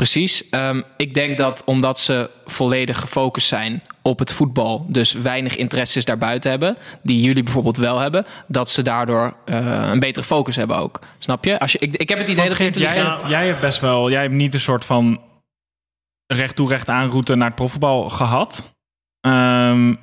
[0.00, 0.48] Precies.
[0.48, 6.04] Ehm, ik denk dat omdat ze volledig gefocust zijn op het voetbal, dus weinig interesses
[6.04, 10.76] daarbuiten hebben, die jullie bijvoorbeeld wel hebben, dat ze daardoor eh, een betere focus hebben
[10.76, 10.98] ook.
[11.18, 11.58] Snap je?
[11.58, 13.28] Als je ik, ik heb het idee dat je Geert, jij, intelligent...
[13.28, 14.10] jij hebt best wel...
[14.10, 15.20] Jij hebt niet een soort van
[16.26, 18.74] recht toe recht aan route naar het profvoetbal gehad.
[19.20, 19.94] Ehm,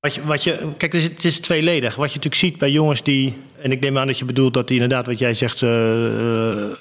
[0.00, 1.96] Wat je, wat je, kijk, het is, het is tweeledig.
[1.96, 3.36] Wat je natuurlijk ziet bij jongens die...
[3.62, 5.62] En ik neem aan dat je bedoelt dat die inderdaad, wat jij zegt...
[5.62, 6.76] eh, eh,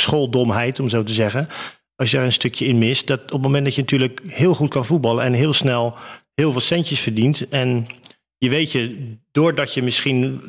[0.00, 1.48] schooldomheid, om zo te zeggen.
[1.96, 3.06] Als je er een stukje in mist.
[3.06, 5.24] Dat op het moment dat je natuurlijk heel goed kan voetballen...
[5.24, 5.96] en heel snel
[6.34, 7.48] heel veel centjes verdient...
[7.48, 7.86] en
[8.38, 10.40] je weet je, doordat je misschien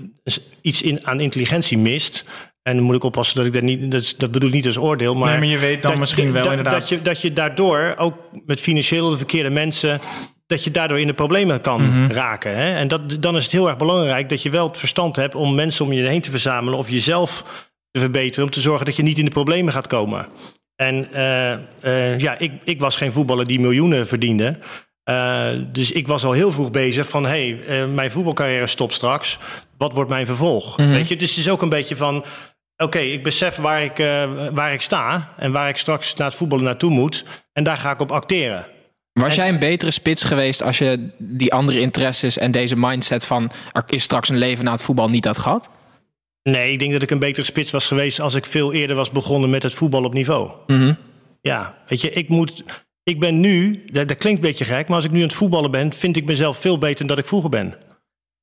[0.61, 2.25] iets in, aan intelligentie mist...
[2.63, 3.91] en dan moet ik oppassen dat ik dat niet...
[3.91, 5.29] Dat, dat bedoel ik niet als oordeel, maar...
[5.29, 6.79] nee, maar je weet dan dat- misschien wel dat, inderdaad...
[6.79, 10.01] Dat je, dat je daardoor, ook met financieel de verkeerde mensen...
[10.47, 12.11] dat je daardoor in de problemen kan Mhm.
[12.11, 12.55] raken.
[12.55, 12.75] Hè?
[12.75, 15.35] En dat, dan is het heel erg belangrijk dat je wel het verstand hebt...
[15.35, 17.43] om mensen om je heen te verzamelen of jezelf
[17.91, 18.45] te verbeteren...
[18.45, 20.27] om te zorgen dat je niet in de problemen gaat komen.
[20.75, 24.57] En eh, eh, ja, ik, ik was geen voetballer die miljoenen verdiende...
[25.03, 27.25] Eh, dus ik was al heel vroeg bezig van...
[27.25, 29.37] hé, hey, mijn voetbalcarrière stopt straks.
[29.77, 30.77] Wat wordt mijn vervolg?
[30.77, 30.89] Mhm.
[30.89, 32.25] Weet je, dus het is ook een beetje van...
[32.77, 33.97] oké, ik besef waar ik,
[34.53, 35.29] waar ik sta...
[35.37, 37.25] en waar ik straks naar het voetballen naartoe moet...
[37.53, 38.65] en daar ga ik op acteren.
[39.13, 43.25] Was En- jij een betere spits geweest als je die andere interesses en deze mindset
[43.25, 45.69] van er is straks een leven na het voetbal niet had gehad?
[46.43, 48.19] Nee, ik denk dat ik een betere spits was geweest...
[48.19, 50.51] als ik veel eerder was begonnen met het voetbal op niveau.
[50.67, 50.93] Mhm.
[51.41, 52.63] Ja, weet je, ik moet...
[53.03, 54.87] Ik ben nu, dat, dat klinkt een beetje gek...
[54.87, 55.93] maar als ik nu aan het voetballen ben...
[55.93, 57.75] vind ik mezelf veel beter dan dat ik vroeger ben.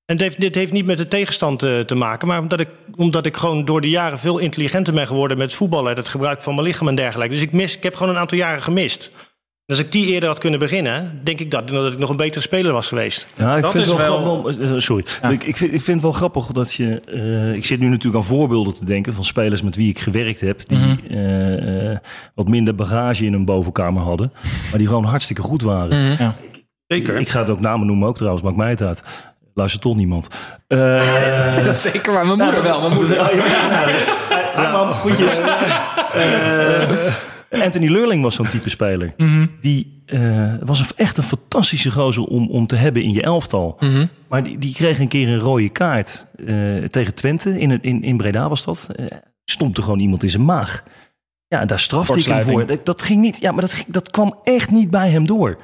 [0.05, 2.29] En dit heeft, dit heeft niet met de tegenstand eh, te maken...
[2.29, 5.39] maar omdat ik, omdat ik gewoon door de jaren veel intelligenter ben geworden...
[5.39, 7.35] met voetballen, het gebruik van mijn lichaam en dergelijke.
[7.35, 9.11] Dus ik, mis, ik heb gewoon een aantal jaren gemist.
[9.69, 11.21] En als ik die eerder had kunnen beginnen...
[11.25, 13.27] denk ik dat, dat ik nog een betere speler was geweest.
[13.37, 15.05] Ja, ik Dat vind het wel, wel- grappig- eh, Sorry.
[15.31, 17.01] Ik, ik, vind, ik vind het wel grappig dat je.
[17.07, 20.41] eh, ik zit nu natuurlijk aan voorbeelden te denken van spelers met wie ik gewerkt
[20.41, 20.69] heb.
[20.69, 20.97] Die Mhm.
[21.11, 21.99] eh, eh,
[22.35, 24.33] wat minder bagage in hun bovenkamer hadden.
[24.71, 26.05] Maar die gewoon hartstikke goed waren.
[26.13, 26.23] Mhm.
[26.23, 26.35] Ja.
[26.87, 27.17] Zeker.
[27.17, 29.03] Ik ga het ook namen noemen, ook trouwens, maakt mij het uit.
[29.55, 30.29] Luistert toch niemand.
[30.69, 32.27] Eh, Dat is zeker waar.
[32.27, 32.81] Mijn moeder wel.
[32.81, 33.17] Mijn moeder.
[33.17, 33.87] Ja, ja.
[36.13, 36.48] Eh,
[37.69, 39.15] Anthony Leurling was zo'n type speler.
[39.61, 43.77] Die eh, was een, echt een fantastische gozer om, om te hebben in je elftal.
[43.81, 44.07] Mhm.
[44.29, 47.61] Maar die, die kreeg een keer een rode kaart eh, tegen Twente.
[47.61, 48.89] In, in, in Breda was dat.
[48.97, 49.07] Eh
[49.51, 50.85] stond er gewoon iemand in zijn maag.
[51.47, 52.67] Ja, daar strafte ik hem voor.
[52.67, 53.41] Dat, dat ging niet.
[53.41, 55.59] Ja, maar dat, dat kwam echt niet bij hem door.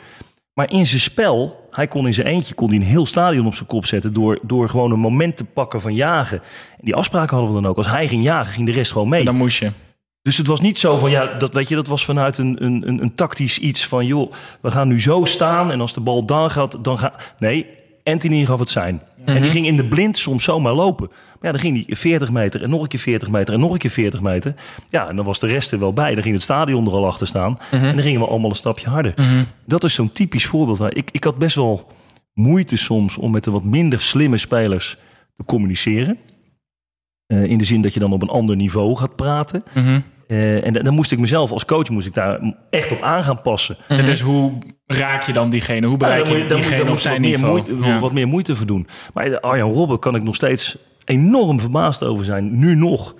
[0.52, 3.54] Maar in zijn spel, hij kon in zijn eentje kon hij een heel stadion op
[3.54, 6.38] zijn kop zetten door, door gewoon een moment te pakken van jagen.
[6.70, 7.76] En die afspraken hadden we dan ook.
[7.76, 9.24] Als hij ging jagen, ging de rest gewoon mee.
[9.24, 9.70] Dan moest je.
[10.24, 13.02] Dus het was niet zo van, ja, dat, weet je, dat was vanuit een, een,
[13.02, 16.50] een, tactisch iets van, joh, we gaan nu zo staan en als de bal dan
[16.50, 17.34] gaat, dan gaat...
[17.38, 17.66] Nee,
[18.04, 19.02] Anthony gaf het zijn.
[19.24, 21.06] En die ging in de blind soms zomaar lopen.
[21.08, 23.72] Maar ja, dan ging hij 40 meter en nog een keer 40 meter en nog
[23.72, 24.54] een keer 40 meter.
[24.88, 26.14] Ja, en dan was de rest er wel bij.
[26.14, 27.58] Dan ging het stadion er al achter staan.
[27.70, 29.14] En dan gingen we allemaal een stapje harder.
[29.64, 30.78] Dat is zo'n typisch voorbeeld.
[30.78, 31.86] Waar ik, ik had best wel
[32.34, 34.96] moeite soms om met de wat minder slimme spelers
[35.34, 36.18] te communiceren.
[37.26, 39.64] Eh, in de zin dat je dan op een ander niveau gaat praten.
[40.28, 43.24] Eh, en da- dan moest ik mezelf als coach moest ik daar echt op aan
[43.24, 43.76] gaan passen.
[43.88, 44.52] En dus hoe
[44.86, 45.86] raak je dan diegene?
[45.86, 47.52] Hoe bereik Ja, je dan diegene dan op zijn wat meer niveau?
[47.70, 48.00] Moeite, Ja.
[48.00, 48.86] Wat meer moeite voor doen.
[49.14, 52.58] Maar eh, Arjan Robben kan ik nog steeds enorm verbaasd over zijn.
[52.58, 53.14] Nu nog.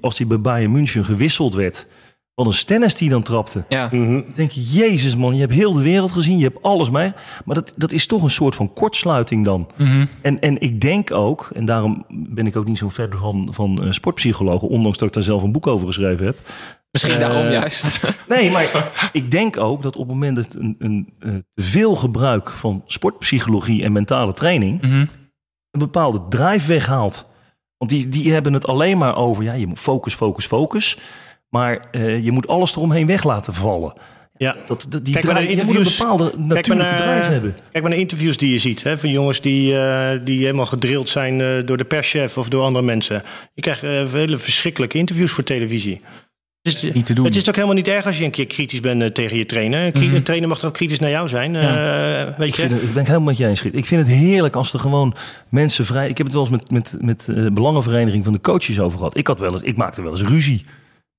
[0.00, 1.86] Als hij bij Bayern München gewisseld werd.
[2.34, 3.64] Wat een stennis die dan trapte.
[3.68, 3.88] Ja.
[3.88, 6.38] Dan denk je, jezus man, je hebt heel de wereld gezien.
[6.38, 7.12] Je hebt alles mee.
[7.44, 9.68] Maar dat, dat is toch een soort van kortsluiting dan.
[9.76, 10.06] Mhm.
[10.20, 13.82] En, en ik denk ook, en daarom ben ik ook niet zo ver van, van
[13.84, 14.68] eh, sportpsychologen.
[14.68, 16.36] Ondanks dat ik daar zelf een boek over geschreven heb.
[16.90, 18.00] Misschien Eh, daarom juist.
[18.28, 21.94] Nee, maar ik denk ook dat op het moment dat een, een, eh, te veel
[21.96, 24.92] gebruik van sportpsychologie en mentale training Mhm.
[25.70, 27.30] een bepaalde drive weghaalt.
[27.78, 30.98] Want die, die hebben het alleen maar over, ja, je moet focus, focus, focus.
[31.52, 33.92] Maar eh, je moet alles eromheen weg laten vallen.
[34.36, 34.56] Ja.
[34.66, 37.52] Dat, dat, die Kijk maar de moet een bepaalde natuurlijke naar, drive hebben.
[37.70, 38.82] kijk maar naar interviews die je ziet.
[38.82, 42.62] Hè, van jongens die, eh, die helemaal gedrild zijn eh, door de perschef of door
[42.64, 43.22] andere mensen.
[43.54, 46.00] Je krijgt eh, hele verschrikkelijke interviews voor televisie.
[46.62, 47.24] Het is, Niet te doen.
[47.24, 49.46] het is ook helemaal niet erg als je een keer kritisch bent eh, tegen je
[49.46, 49.84] trainer.
[49.94, 50.14] Een Mhm.
[50.14, 51.56] Een trainer mag toch ook kritisch naar jou zijn.
[51.56, 52.62] eh, weet Ik, je?
[52.62, 53.62] het, ik ben het helemaal met je eens.
[53.62, 55.14] Ik vind het heerlijk als er gewoon
[55.48, 56.08] mensen vrij...
[56.08, 59.16] Ik heb het wel eens met, met, met eh, belangenvereniging van de coaches over gehad.
[59.16, 60.64] Ik, had wel eens, ik maakte wel eens ruzie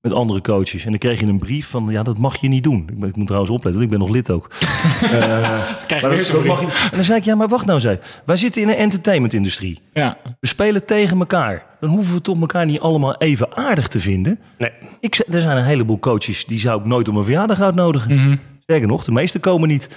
[0.04, 0.84] met andere coaches.
[0.84, 2.86] En dan kreeg je een brief van, ja, dat mag je niet doen.
[2.90, 4.48] Ik, ben- ik moet trouwens opletten, want ik ben nog lid ook.
[5.02, 6.60] Eh, Krijg je weer zo'n brief.
[6.60, 8.00] je- En dan zei ik, ja, maar wacht nou zei.
[8.26, 9.80] Wij zitten in een entertainmentindustrie.
[9.94, 10.18] Ja.
[10.40, 11.66] We spelen tegen elkaar.
[11.80, 14.40] Dan hoeven we toch elkaar niet allemaal even aardig te vinden.
[14.58, 14.70] Nee.
[15.00, 18.40] Ik, zeg- er zijn een heleboel coaches die zou ik nooit op een verjaardag uitnodigen.
[18.60, 19.90] Sterker nog, de meeste komen niet.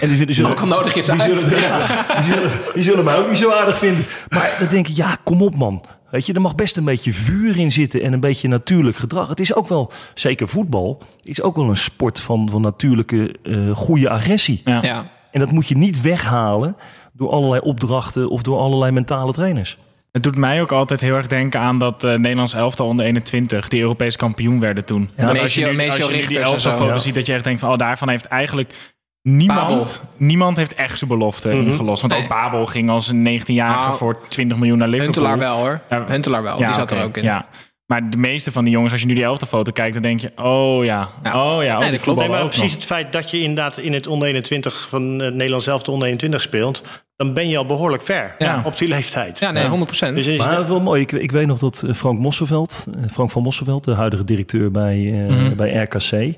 [0.00, 3.04] En die, die zullen, Ook al nodig is die zullen, ja, die, zullen, die zullen
[3.04, 4.04] mij ook niet zo aardig vinden.
[4.28, 5.84] Maar dan denk ik, ja, kom op man.
[6.10, 9.28] Weet je, er mag best een beetje vuur in zitten en een beetje natuurlijk gedrag.
[9.28, 13.70] Het is ook wel, zeker voetbal, is ook wel een sport van, van natuurlijke eh,
[13.76, 14.60] goede agressie.
[14.64, 14.82] Ja.
[14.82, 15.10] Ja.
[15.30, 16.76] En dat moet je niet weghalen
[17.12, 19.78] door allerlei opdrachten of door allerlei mentale trainers.
[20.12, 23.68] Het doet mij ook altijd heel erg denken aan dat eh Nederlands elftal onder 21,
[23.68, 25.10] die Europees kampioen werden toen.
[25.16, 25.28] Ja.
[25.28, 27.00] Als je nu, als je nu die elftalfoto's Ja.
[27.00, 29.86] ziet, dat je echt denkt van, oh, daarvan heeft eigenlijk niemand, Babel.
[30.16, 32.00] niemand heeft echt zijn belofte ingelost.
[32.00, 32.22] Want Nee.
[32.22, 35.24] ook Babel ging als een 19-jarige Nou, voor 20 miljoen naar Liverpool.
[35.24, 35.80] Huntelaar wel hoor.
[35.90, 36.04] Ja.
[36.08, 36.56] Huntelaar wel.
[36.56, 37.22] die zat er ook in.
[37.22, 37.46] Ja.
[37.86, 40.32] Maar de meeste van die jongens, als je nu die elftalfoto kijkt, dan denk je,
[40.36, 41.54] oh ja, Ja.
[41.54, 42.18] oh ja, oh, Nee, dat klopt.
[42.20, 42.74] Nee, maar ook precies nog.
[42.74, 46.40] het feit dat je inderdaad in het onder 21 van het Nederlands zelf onder 21
[46.42, 46.82] speelt,
[47.16, 48.62] dan ben je al behoorlijk ver Ja.
[48.64, 49.38] op die leeftijd.
[49.38, 49.68] Ja, nee, 100%.
[50.14, 51.00] Dus is Maar dat is wel mooi.
[51.02, 54.70] Ik, ik weet nog dat eh, Frank Mosselveld, eh, Frank van Mosselveld, de huidige directeur
[54.70, 56.34] bij, eh, bij RKC,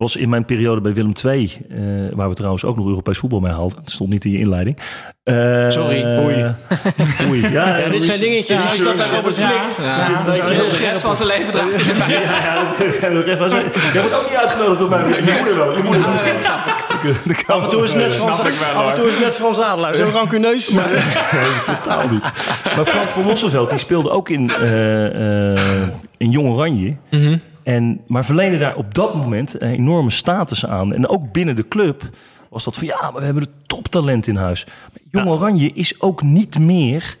[0.00, 1.76] was in mijn periode bij Willem II, eh,
[2.12, 3.78] waar we trouwens ook nog Europees voetbal mee haalden.
[3.82, 4.78] Dat stond niet in je inleiding.
[5.22, 6.04] Eh, Sorry.
[6.04, 6.54] Oei.
[7.28, 7.40] Oei.
[7.52, 8.62] Ja, ja, dit zijn dingetjes.
[8.62, 9.48] als je dat bij Robert Ja.
[9.50, 11.54] flikt, Ja, dan zit- weet je, heel de rest van zijn leven.
[11.56, 15.56] Ja, dat- dat- dat- dat- dat- Jij wordt ook niet uitgenodigd op mijn Je moeder
[15.56, 15.76] wel.
[15.76, 17.56] Je moeder wel.
[17.56, 18.92] Af en toe is het net Frans, snap ik wel, af en hoor.
[18.92, 19.94] toe is het net Frans Adelaar.
[19.94, 20.68] Zo rancuneus.
[20.68, 20.84] Nee,
[21.66, 22.22] totaal niet.
[22.76, 25.58] Maar Frank van Mosselveld, die speelde ook in, eh, eh,
[26.16, 26.96] in Jong Oranje.
[27.62, 30.94] En, maar verleende daar op dat moment een enorme status aan.
[30.94, 32.02] En ook binnen de club
[32.48, 32.86] was dat van...
[32.86, 34.64] ja, maar we hebben een toptalent in huis.
[34.64, 37.16] Maar Jong Oranje is ook niet meer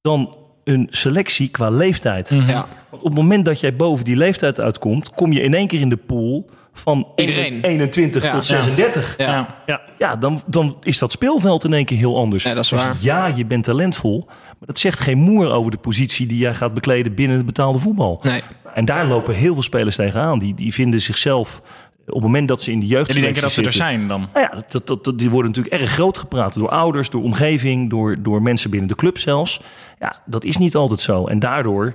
[0.00, 2.28] dan een selectie qua leeftijd.
[2.28, 2.66] Ja.
[2.90, 5.10] Want op het moment dat jij boven die leeftijd uitkomt...
[5.14, 7.62] kom je in één keer in de pool van Iedereen.
[7.62, 8.32] 21 Ja.
[8.32, 9.14] tot 36.
[9.16, 9.26] Ja.
[9.26, 9.54] Ja.
[9.66, 9.80] Ja.
[9.98, 12.42] Ja, dan, dan is dat speelveld in één keer heel anders.
[12.44, 12.96] Ja, dat is Dus waar.
[13.00, 14.24] ja, je bent talentvol.
[14.26, 17.78] Maar dat zegt geen moer over de positie die jij gaat bekleden binnen het betaalde
[17.78, 18.20] voetbal.
[18.22, 18.42] Nee.
[18.76, 20.38] En daar lopen heel veel spelers tegenaan.
[20.38, 21.62] Die, die vinden zichzelf
[22.06, 24.08] op het moment dat ze in de jeugd Ja, die denken dat ze er zijn
[24.08, 24.28] dan.
[24.32, 27.90] Nou ja, dat, dat, dat, die worden natuurlijk erg groot gepraat door ouders, door omgeving,
[27.90, 29.60] door, door mensen binnen de club zelfs.
[29.98, 31.26] Ja, dat is niet altijd zo.
[31.26, 31.94] En daardoor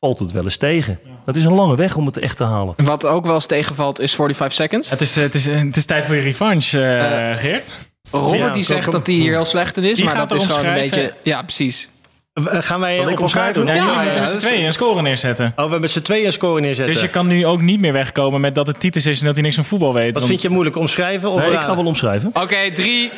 [0.00, 0.98] valt het wel eens tegen.
[1.24, 2.74] Dat is een lange weg om het echt te halen.
[2.76, 4.90] Wat ook wel eens tegenvalt is 45 seconds.
[4.90, 7.72] Het is, eh, het is, eh, het is tijd voor je revanche, eh, Geert.
[8.10, 9.96] Robert Ja, die zegt dat hij hier heel slecht in is.
[9.96, 11.14] Die maar gaat dat is gewoon een beetje...
[11.22, 11.90] Ja, precies.
[12.46, 13.66] Eh, Gaan wij ik op elkaar omschrijven?
[13.66, 13.74] doen?
[13.74, 15.52] Ja, ja, met dat z'n tweeën een score neerzetten.
[15.56, 16.94] Oh, we hebben z'n tweeën een score neerzetten.
[16.94, 19.34] Dus je kan nu ook niet meer wegkomen met dat het Titus is en dat
[19.34, 20.04] hij niks van voetbal weet.
[20.06, 21.30] Wat Want- vind je moeilijk omschrijven?
[21.30, 22.30] Of Nee, ik ga wel omschrijven.
[22.32, 23.10] Oké, 3,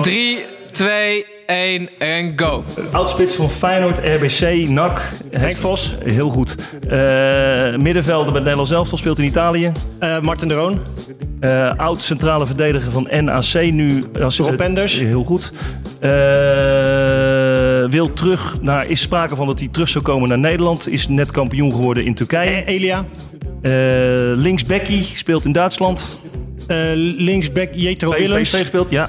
[0.00, 2.64] 3, 2, 1 en go.
[2.92, 5.10] Oudspits van Feyenoord, RBC, NAC.
[5.30, 6.54] Henk Vos, Heel goed.
[6.88, 9.72] Eh, middenvelder bij Nederland zelf speelt in Italië.
[9.98, 10.80] eh, Martin de Roon,
[11.40, 14.04] Eh, oud centrale verdediger van NAC, nu...
[14.22, 14.92] Als, Rob Penders.
[14.98, 15.52] Heel goed.
[16.00, 16.10] Eh,
[17.88, 18.86] wil terug naar...
[18.86, 20.88] Is sprake van dat hij terug zou komen naar Nederland.
[20.88, 22.50] Is net kampioen geworden in Turkije.
[22.50, 23.04] Eh, Elia,
[23.62, 23.72] Eh
[24.34, 26.20] linksbackie, speelt in Duitsland.
[26.66, 26.76] eh,
[27.18, 28.48] linksback Jetro Willems.
[28.50, 29.08] PSV gespeeld, ja.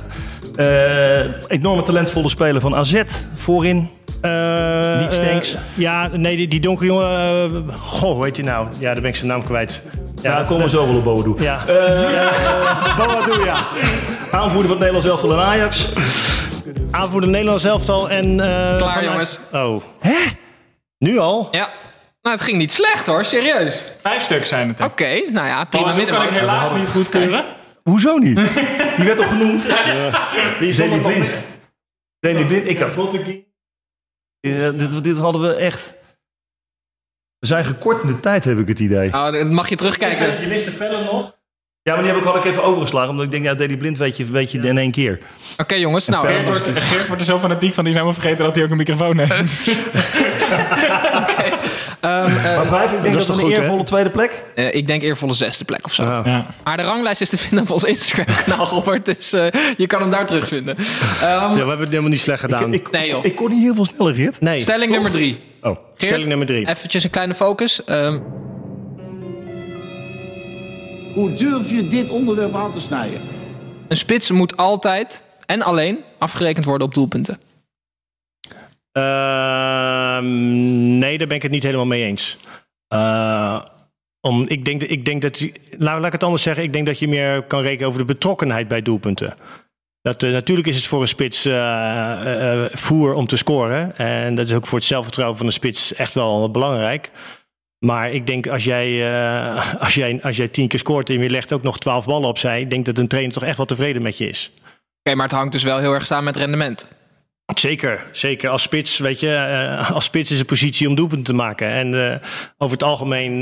[0.55, 3.01] Eh, enorme talentvolle speler van AZ,
[3.33, 3.89] voorin.
[4.21, 5.53] Eh, Niet Stenks.
[5.53, 7.07] eh, ja, nee, die, die donkere jongen.
[7.67, 8.67] eh, goh, hoe heet hij nou?
[8.79, 9.81] Ja, daar ben ik zijn naam kwijt.
[10.21, 11.35] Ja, daar komen we zo wel op doen.
[11.39, 11.61] Ja.
[11.69, 13.57] Uh, Boadu, ja.
[14.31, 15.89] Aanvoerder van het Nederlands elftal en Ajax.
[16.91, 18.39] Aanvoerder Nederlands elftal en...
[18.39, 19.39] eh, Klaar, jongens.
[19.53, 19.83] Oh.
[19.99, 20.15] Hè?
[20.97, 21.47] Nu al?
[21.51, 21.69] Ja.
[22.21, 23.83] Nou, het ging niet slecht hoor, serieus.
[24.01, 24.81] Vijf stuks zijn het.
[24.81, 27.45] Oké, nou ja, prima Oh, dat kan ik helaas niet goedkeuren.
[27.83, 28.35] Hoezo niet?
[28.97, 29.65] Die werd toch genoemd?
[30.59, 31.33] Wie is Danny Blind.
[32.19, 32.95] Danny Blind, ik had...
[34.39, 35.93] Ja, dit, dit hadden we echt...
[37.39, 39.07] We zijn gekort in de tijd, heb ik het idee.
[39.13, 40.41] Oh, dat mag je terugkijken.
[40.41, 41.36] Je mist de pellen nog?
[41.87, 43.09] Ja, maar die heb ik, had ik even overgeslagen.
[43.09, 45.19] Omdat ik denk, ja, Danny Blind weet je, weet je in één keer.
[45.57, 46.27] Oké jongens, nou...
[46.27, 48.69] Geert wordt, Geert wordt er zo fanatiek van, die is helemaal vergeten dat hij ook
[48.69, 49.67] een microfoon heeft.
[51.99, 53.57] ehm, eh, Maar vijf, ik denk dat is dat, een goed, hè?
[53.61, 54.43] eervolle tweede plek.
[54.55, 56.03] eh, ik denk eervolle zesde plek of zo.
[56.03, 56.45] ja.
[56.63, 59.05] Maar de ranglijst is te vinden op ons Instagram-kanaal, Robert.
[59.05, 59.45] Dus eh,
[59.77, 60.75] je kan hem daar terugvinden.
[60.77, 60.85] Ehm,
[61.21, 62.73] Ja, we hebben het helemaal niet slecht gedaan.
[62.73, 63.25] Ik, Nee, joh.
[63.25, 64.41] ik kon niet heel veel sneller, Rit.
[64.41, 64.59] nee.
[64.59, 65.39] stelling nummer drie.
[65.61, 65.69] Oh.
[65.71, 66.67] Geert, Stelling nummer drie.
[66.69, 67.83] Eventjes een kleine focus.
[67.83, 68.19] Ehm,
[71.17, 73.19] Hoe durf je dit onderwerp aan te snijden?
[73.87, 77.39] een spits moet altijd en alleen afgerekend worden op doelpunten.
[78.91, 80.27] Ehm,
[80.97, 82.37] nee, daar ben ik het niet helemaal mee eens.
[82.87, 83.61] Eh,
[84.21, 85.41] om, ik, denk, ik denk dat,
[85.77, 88.13] laat, laat ik het anders zeggen, ik denk dat je meer kan rekenen over de
[88.13, 89.37] betrokkenheid bij doelpunten.
[90.07, 93.97] Dat, eh, natuurlijk is het voor een spits eh, eh, voer om te scoren.
[93.97, 97.11] En dat is ook voor het zelfvertrouwen van een spits echt wel belangrijk.
[97.79, 101.29] Maar ik denk als jij, eh, als jij, als jij tien keer scoort en je
[101.29, 104.01] legt ook nog twaalf ballen opzij, ik denk dat een trainer toch echt wel tevreden
[104.01, 104.51] met je is.
[105.03, 106.87] Oké, maar het hangt dus wel heel erg samen met rendement.
[107.55, 108.49] Zeker, zeker.
[108.49, 111.67] Als spits, weet je, eh, als spits is een positie om doelpunten te maken.
[111.67, 112.19] En eh,
[112.57, 113.39] over het algemeen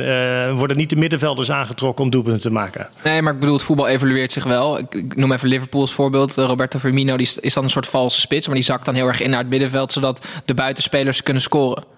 [0.58, 2.88] worden niet de middenvelders aangetrokken om doelpunten te maken.
[3.04, 4.78] Nee, maar ik bedoel, het voetbal evolueert zich wel.
[4.78, 6.36] Ik, ik noem even Liverpool als voorbeeld.
[6.36, 9.08] Roberto Firmino die is, is dan een soort valse spits, maar die zakt dan heel
[9.08, 11.95] erg in naar het middenveld, zodat de buitenspelers kunnen scoren.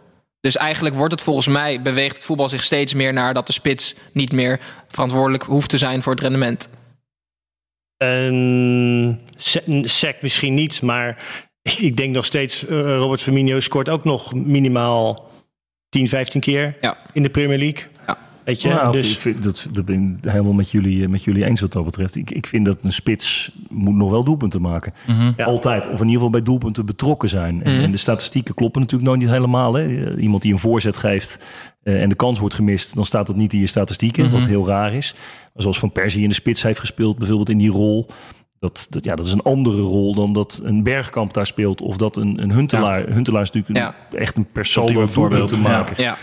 [0.47, 3.53] Dus eigenlijk wordt het volgens mij, beweegt het voetbal zich steeds meer naar dat de
[3.53, 6.69] spits niet meer verantwoordelijk hoeft te zijn voor het rendement.
[7.97, 9.21] En
[9.83, 11.23] sec misschien niet, maar
[11.79, 15.31] ik denk nog steeds, eh, Robert Firmino scoort ook nog minimaal
[15.89, 16.97] 10, 15 keer Ja.
[17.13, 17.83] in de Premier League.
[18.47, 18.53] Ja.
[18.53, 21.23] Weet je, Nou, dus ik vind, dat, dat ben ik helemaal met jullie, eh, met
[21.23, 22.15] jullie eens wat dat betreft.
[22.15, 24.93] Ik, ik vind dat een spits moet nog wel doelpunten maken.
[25.37, 25.45] Ja.
[25.45, 25.85] Altijd.
[25.85, 27.63] Of in ieder geval bij doelpunten betrokken zijn.
[27.63, 27.83] En, Mhm.
[27.83, 29.73] en de statistieken kloppen natuurlijk nog niet helemaal.
[29.73, 30.15] Hè.
[30.17, 31.39] Iemand die een voorzet geeft
[31.83, 32.95] eh, en de kans wordt gemist...
[32.95, 35.13] dan staat dat niet in je statistieken, wat heel raar is.
[35.53, 38.07] Maar zoals Van Persie in de spits heeft gespeeld, bijvoorbeeld in die rol...
[38.59, 41.81] Dat, dat, ja, dat is een andere rol dan dat een Bergkamp daar speelt...
[41.81, 43.05] of dat een, een Huntelaar...
[43.07, 45.77] Huntelaar is natuurlijk een- echt een persoon Ultieme om doelpunten te voorbeeld, ja.
[45.77, 46.03] maken.
[46.03, 46.17] Ja,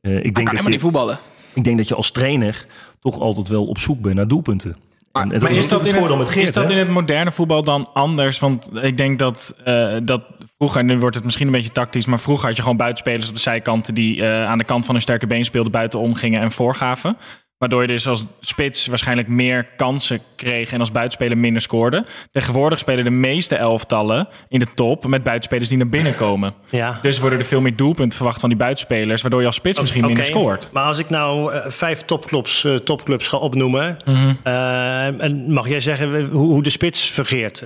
[0.00, 1.18] Eh, ik ik denk kan dat helemaal je, niet voetballen.
[1.58, 2.66] Ik denk dat je als trainer
[3.00, 4.76] toch altijd wel op zoek bent naar doelpunten.
[5.12, 7.62] Maar- en, en is dat, het in het, Geert, is dat in het moderne voetbal
[7.62, 8.38] dan anders?
[8.38, 10.22] Want ik denk dat, eh, dat
[10.58, 13.34] vroeger, nu wordt het misschien een beetje tactisch, maar vroeger had je gewoon buitenspelers op
[13.34, 16.52] de zijkanten die eh, aan de kant van een sterke been speelden, buitenom gingen en
[16.52, 17.16] voorgaven.
[17.58, 22.06] Waardoor je dus als spits waarschijnlijk meer kansen kreeg en als buitenspeler minder scoorde.
[22.32, 26.54] Tegenwoordig spelen de meeste elftallen in de top met buitenspelers die naar binnen komen.
[26.70, 26.98] ja.
[27.02, 30.04] Dus worden er veel meer doelpunten verwacht van die buitenspelers, waardoor je als spits misschien
[30.04, 30.68] minder Oké, scoort.
[30.72, 33.96] Maar als ik nou eh, vijf topclubs, eh, topclubs ga opnoemen.
[34.04, 34.34] Mhm.
[34.42, 37.60] eh, en mag jij zeggen hoe, hoe de spits vergeert?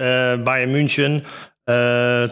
[0.45, 1.25] Bayern München,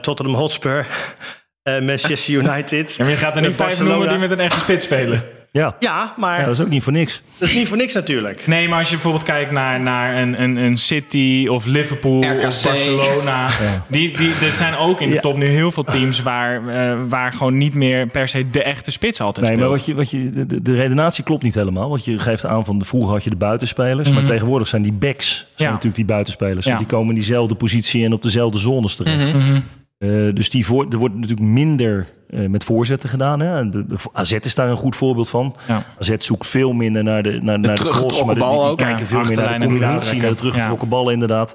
[0.00, 0.86] Tottenham Hotspur,
[1.80, 2.96] Manchester United.
[2.98, 5.24] En je gaat er eh, vijf noemen die met een echte spits spelen.
[5.52, 5.76] Ja.
[5.78, 7.22] Ja, maar ja, dat is ook niet voor niks.
[7.38, 8.46] dat is niet voor niks natuurlijk.
[8.46, 12.46] Nee, maar als je bijvoorbeeld kijkt naar, naar een, een, een City of Liverpool RKC.
[12.46, 13.48] of Barcelona.
[13.88, 15.20] Die, die, er zijn ook in de Ja.
[15.20, 18.90] top nu heel veel teams waar, eh, waar gewoon niet meer per se de echte
[18.90, 19.96] spits altijd Nee, maar speelt.
[19.96, 21.88] wat je, wat je, de- de, de redenatie klopt niet helemaal.
[21.88, 24.10] Want je geeft aan van de, vroeger had je de buitenspelers.
[24.10, 25.62] Maar tegenwoordig zijn die backs zijn Mhm.
[25.62, 25.68] Ja.
[25.68, 26.64] natuurlijk die buitenspelers.
[26.66, 26.72] Ja.
[26.74, 29.32] Want die komen in diezelfde positie en op dezelfde zones terecht.
[29.34, 29.60] Mhm.
[30.00, 33.40] Eh, dus die voor, er wordt natuurlijk minder eh, met voorzetten gedaan.
[33.40, 33.68] Hè?
[33.68, 35.56] De, de- AZ is daar een goed voorbeeld van.
[35.68, 35.82] Ja.
[36.00, 37.98] AZ zoekt veel minder naar de, naar, naar de cross.
[37.98, 38.78] teruggetrokken Maar de- die, bal die ook.
[38.78, 41.54] kijken Ja, veel meer naar de combinatie, naar de teruggetrokken ballen inderdaad.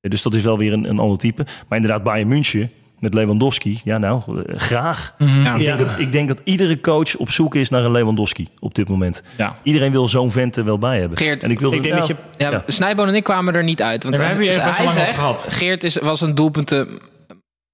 [0.00, 1.46] Eh, Dus dat is wel weer een, een ander type.
[1.68, 3.80] Maar inderdaad, Bayern München met Lewandowski.
[3.84, 4.22] Ja, nou,
[4.56, 5.14] graag.
[5.18, 5.56] Mhm.
[5.56, 8.74] Ik, denk dat, ik denk dat iedere coach op zoek is naar een Lewandowski op
[8.74, 9.22] dit moment.
[9.62, 11.18] Iedereen wil zo'n vent er wel bij hebben.
[11.18, 12.16] Geert, en ik, wil ik denk dat je...
[12.36, 14.02] Ja, Snijboon en ik kwamen er niet uit.
[14.02, 15.44] Want Nee, we hebben hier best zegt, gehad.
[15.48, 16.88] Geert is, was een doelpunten...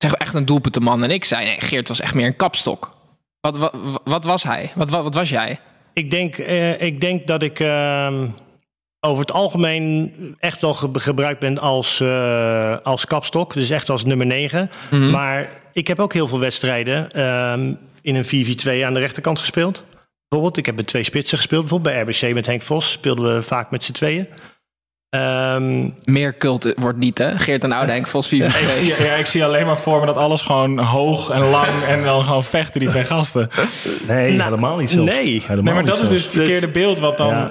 [0.03, 1.03] Zeg echt een doelpuntenman.
[1.03, 2.91] En ik zei, nee, Geert was echt meer een kapstok.
[3.41, 4.71] Wat, wat, wat was hij?
[4.75, 5.61] Wat, wat, wat was jij?
[5.93, 8.27] Ik denk, eh, ik denk dat ik ehm,
[9.01, 13.53] over het algemeen echt wel ge- gebruikt ben als, eh, als kapstok.
[13.55, 14.71] Dus echt als nummer 9.
[14.91, 15.11] Mhm.
[15.11, 19.85] Maar ik heb ook heel veel wedstrijden ehm, in een 4-4-2 aan de rechterkant gespeeld.
[20.29, 21.61] Bijvoorbeeld, ik heb met twee spitsen gespeeld.
[21.61, 24.29] Bijvoorbeeld bij RBC met Henk Vos speelden we vaak met z'n tweeën.
[25.11, 27.38] Ehm, Meer cult wordt niet, hè?
[27.38, 30.07] Geert en Oude Henk Vos 4 Ik zie, ja, ik zie alleen maar voor me
[30.07, 33.51] dat alles gewoon hoog en lang en dan gewoon vechten, die twee gasten.
[34.09, 35.11] Nee, Nou, helemaal niet zelfs.
[35.11, 35.25] nee.
[35.25, 37.51] Helemaal Nee, maar niet dat is dus het verkeerde beeld wat dan Ja.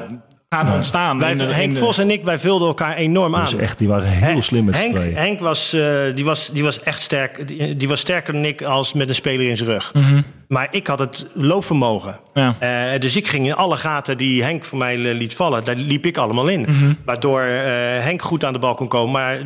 [0.56, 1.20] Gaat ontstaan.
[1.20, 3.60] wij, in de- in Henk Vos en ik, wij vulden elkaar enorm aan.
[3.60, 4.98] Echt, die waren heel slim met Henk.
[5.14, 7.48] Henk was, eh, die was, die was echt sterk.
[7.48, 9.94] Die, die was sterker dan ik als met een speler in zijn rug.
[9.94, 10.22] Mhm.
[10.48, 12.20] Maar ik had het loopvermogen.
[12.34, 12.56] Ja.
[12.60, 15.76] Eh, dus ik ging in alle gaten die Henk voor mij eh, liet vallen, daar
[15.76, 16.62] liep ik allemaal in.
[16.62, 16.94] Mhm.
[17.06, 17.64] Waardoor eh,
[18.04, 19.38] Henk goed aan de bal kon komen, maar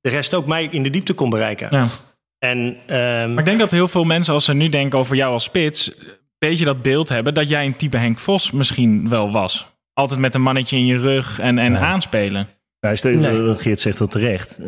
[0.00, 1.68] de rest ook mij in de diepte kon bereiken.
[1.70, 1.88] Ja.
[2.38, 5.32] En, ehm, Maar ik denk dat heel veel mensen, als ze nu denken over jou
[5.32, 6.04] als spits, een
[6.38, 9.66] beetje dat beeld hebben dat jij een type Henk Vos misschien wel was.
[10.00, 12.46] Altijd met een mannetje in je rug en, en aanspelen.
[12.92, 13.54] Stel- Nee.
[13.56, 14.58] Geert zegt dat terecht.
[14.58, 14.66] Eh,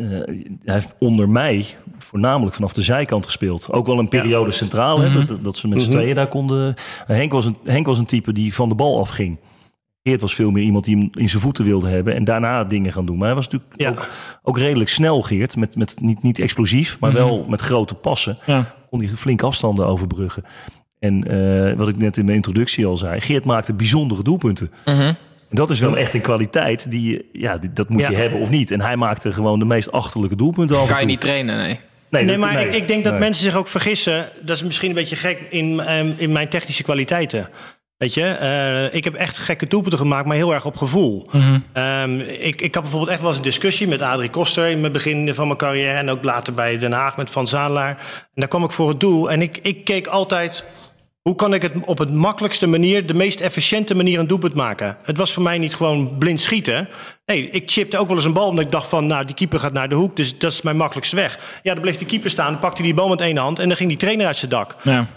[0.63, 1.65] hij heeft onder mij
[1.99, 3.71] voornamelijk vanaf de zijkant gespeeld.
[3.71, 5.25] Ook wel een periode centraal, hè, Mhm.
[5.25, 5.97] dat, dat ze met z'n Mhm.
[5.99, 6.75] tweeën daar konden.
[7.07, 9.37] Eh, Henk, was een, Henk was een type die van de bal afging.
[10.03, 12.91] Geert was veel meer iemand die hem in zijn voeten wilde hebben en daarna dingen
[12.91, 13.17] gaan doen.
[13.17, 13.89] Maar hij was natuurlijk Ja.
[13.89, 14.09] ook,
[14.41, 15.55] ook redelijk snel, Geert.
[15.55, 18.37] Met, met, niet, niet explosief, maar wel met grote passen.
[18.45, 18.73] Ja.
[18.89, 20.43] Kon hij flink afstanden overbruggen.
[21.03, 24.71] En eh, wat ik net in mijn introductie al zei, Geert maakte bijzondere doelpunten.
[24.85, 25.13] Mhm.
[25.49, 28.09] Dat is wel echt een kwaliteit die je, ja, die- dat moet Ja.
[28.09, 28.71] je hebben of niet.
[28.71, 31.65] En hij maakte gewoon de meest achterlijke doelpunten Kan je niet trainen, nee.
[32.09, 33.21] Nee, nee, dat- maar nee, ik, ik denk dat nee.
[33.21, 34.29] mensen zich ook vergissen.
[34.41, 37.49] Dat is misschien een beetje gek in, ehm, in mijn technische kwaliteiten.
[37.97, 41.27] Weet je, eh, ik heb echt gekke doelpunten gemaakt, maar heel erg op gevoel.
[41.31, 41.59] Mhm.
[41.73, 44.91] Ehm, ik, ik had bijvoorbeeld echt wel eens een discussie met Adrie Koster in het
[44.93, 45.97] begin van mijn carrière.
[45.97, 47.89] En ook later bij Den Haag met Van Zaanlaar.
[47.89, 47.95] En
[48.33, 49.31] daar kwam ik voor het doel.
[49.31, 50.63] En ik, ik keek altijd.
[51.23, 54.97] Hoe kan ik het op het makkelijkste manier, de meest efficiënte manier een doelpunt maken?
[55.03, 56.89] Het was voor mij niet gewoon blind schieten.
[57.25, 59.59] Nee, ik chipte ook wel eens een bal omdat ik dacht van, nou, die keeper
[59.59, 61.59] gaat naar de hoek, dus dat is mijn makkelijkste weg.
[61.61, 63.89] Ja, dan bleef die keeper staan, pakte die bal met één hand en dan ging
[63.89, 64.75] die trainer uit zijn dak.
[64.81, 65.07] Ja.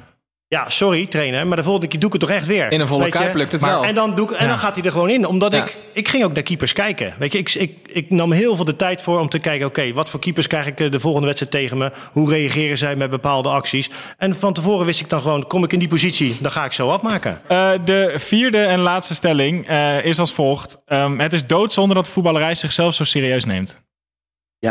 [0.49, 2.73] Ja, sorry trainer, maar de volgende keer doe ik het toch echt weer.
[2.73, 3.85] In een volle kuip lukt het Maar- wel.
[3.85, 4.49] En dan, doe ik, en Ja.
[4.49, 5.27] dan gaat hij er gewoon in.
[5.27, 5.63] Omdat Ja.
[5.65, 7.15] ik, ik ging ook naar keepers kijken.
[7.19, 9.67] Weet je, ik, ik, ik nam heel veel de tijd voor om te kijken...
[9.67, 11.93] oké, wat voor keepers krijg ik eh, de volgende wedstrijd tegen me?
[12.13, 13.91] Hoe reageren zij met bepaalde acties?
[14.19, 16.37] En van tevoren wist ik dan gewoon, kom ik in die positie...
[16.41, 17.41] dan ga ik zo afmaken.
[17.49, 20.83] Eh, de vierde en laatste stelling eh, is als volgt.
[20.87, 23.85] Ehm, het is doodzonde dat de voetballerij zichzelf zo serieus neemt.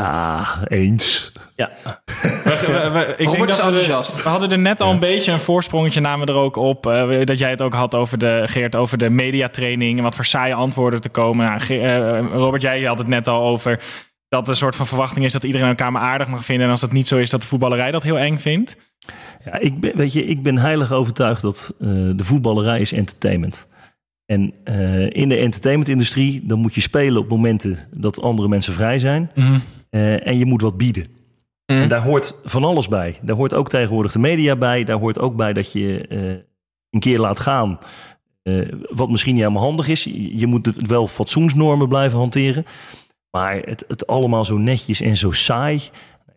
[0.01, 1.31] Ja, eens.
[1.55, 1.69] Ja.
[2.05, 4.23] We- we- we- ik denk Robert is dat we, de- enthousiast.
[4.23, 6.85] we hadden er net al een beetje een voorsprongetje namen er ook op.
[6.87, 9.97] eh, dat jij het ook had over de, Geert, over de mediatraining.
[9.97, 11.45] En wat voor saaie antwoorden te komen.
[11.45, 13.79] Nou, Ge- eh, Robert, jij had het net al over
[14.29, 16.65] dat er een soort van verwachting is dat iedereen elkaar maar aardig mag vinden.
[16.65, 18.77] En als dat niet zo is, dat de voetballerij dat heel eng vindt.
[19.45, 23.65] Ja, ik ben, weet je, ik ben heilig overtuigd dat eh, de voetballerij is entertainment.
[24.25, 28.99] En eh, in de entertainmentindustrie, dan moet je spelen op momenten dat andere mensen vrij
[28.99, 29.31] zijn.
[29.89, 31.07] Eh, en je moet wat bieden.
[31.65, 31.81] Mhm.
[31.81, 33.19] En daar hoort van alles bij.
[33.21, 34.83] Daar hoort ook tegenwoordig de media bij.
[34.83, 36.29] Daar hoort ook bij dat je eh,
[36.89, 37.79] een keer laat gaan.
[38.89, 40.03] wat misschien niet helemaal handig is.
[40.31, 42.65] Je moet het wel fatsoensnormen blijven hanteren.
[43.31, 45.81] Maar het, het allemaal zo netjes en zo saai.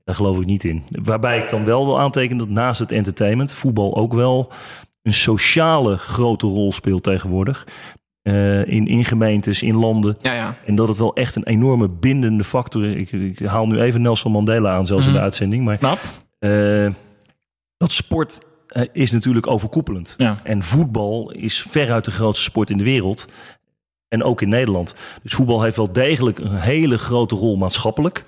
[0.05, 0.85] Daar geloof ik niet in.
[1.03, 4.53] Waarbij ik dan wel wil aantekenen dat naast het entertainment voetbal ook wel
[5.03, 7.67] een sociale grote rol speelt tegenwoordig.
[8.23, 10.19] Eh, in, in gemeentes, in landen.
[10.23, 10.57] Ja, ja.
[10.67, 12.95] En dat het wel echt een enorme bindende factor is.
[12.95, 15.19] Ik, ik haal nu even Nelson Mandela aan, zelfs in Mhm.
[15.19, 15.65] de uitzending.
[15.65, 15.79] Maar
[16.39, 16.91] eh,
[17.77, 20.15] dat sport eh, is natuurlijk overkoepelend.
[20.19, 20.39] Ja.
[20.43, 23.29] En voetbal is veruit de grootste sport in de wereld.
[24.09, 24.95] En ook in Nederland.
[25.23, 28.25] Dus voetbal heeft wel degelijk een hele grote rol maatschappelijk.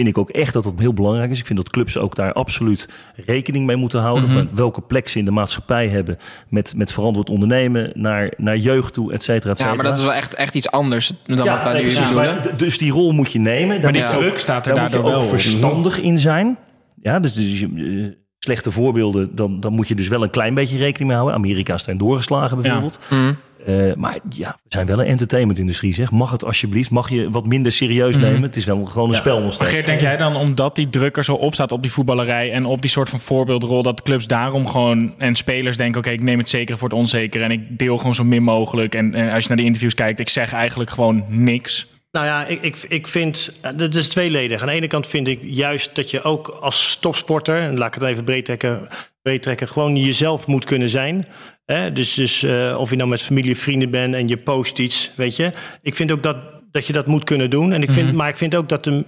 [0.00, 1.38] Vind ik ook echt dat dat heel belangrijk is.
[1.38, 2.88] Ik vind dat clubs ook daar absoluut
[3.26, 4.24] rekening mee moeten houden.
[4.24, 4.34] Mhm.
[4.34, 6.18] Met welke plek ze in de maatschappij hebben.
[6.48, 9.74] Met, met verantwoord ondernemen naar, naar jeugd toe, et cetera, et Ja, cetera.
[9.82, 12.08] maar dat is wel echt, echt iets anders dan Ja, wat wij nee, nu precies.
[12.08, 12.34] bedoelen.
[12.34, 13.68] Maar d- dus die rol moet je nemen.
[13.82, 16.18] Daar Maar die druk ook- staat er daar moet je daardoor ook wel verstandig in
[16.18, 16.58] zijn.
[17.02, 18.06] Ja, dus, dus eh,
[18.38, 21.38] slechte voorbeelden, dan, dan moet je dus wel een klein beetje rekening mee houden.
[21.38, 22.98] Amerika is erin doorgeslagen bijvoorbeeld.
[23.10, 23.32] Mhm.
[23.66, 26.10] Eh, maar ja, we zijn wel een entertainmentindustrie, zeg.
[26.10, 26.90] Mag het alsjeblieft?
[26.90, 28.24] Mag je wat minder serieus Mhm.
[28.24, 28.42] nemen?
[28.42, 29.68] Het is wel gewoon een spel nog Maar.
[29.68, 32.64] Geert, denk jij dan omdat die druk er zo op staat op die voetballerij en
[32.66, 36.38] op die soort van voorbeeldrol, dat clubs daarom gewoon en spelers denken: oké, ik neem
[36.38, 38.94] het zeker voor het onzeker en ik deel gewoon zo min mogelijk.
[38.94, 41.86] En, en als je naar die interviews kijkt, ik zeg eigenlijk gewoon niks.
[42.12, 44.60] Nou ja, ik, ik, ik vind, eh, dat is tweeledig.
[44.60, 48.00] Aan de ene kant vind ik juist dat je ook als topsporter, en laat ik
[48.00, 48.88] het even breed trekken,
[49.22, 51.26] breed trekken gewoon jezelf moet kunnen zijn.
[51.72, 51.92] Hè?
[51.92, 55.36] Dus, dus uh, of je nou met familie, vrienden bent en je post iets, weet
[55.36, 55.50] je.
[55.82, 56.36] Ik vind ook dat,
[56.70, 57.72] dat je dat moet kunnen doen.
[57.72, 59.04] En ik vind, Maar ik vind ook dat de,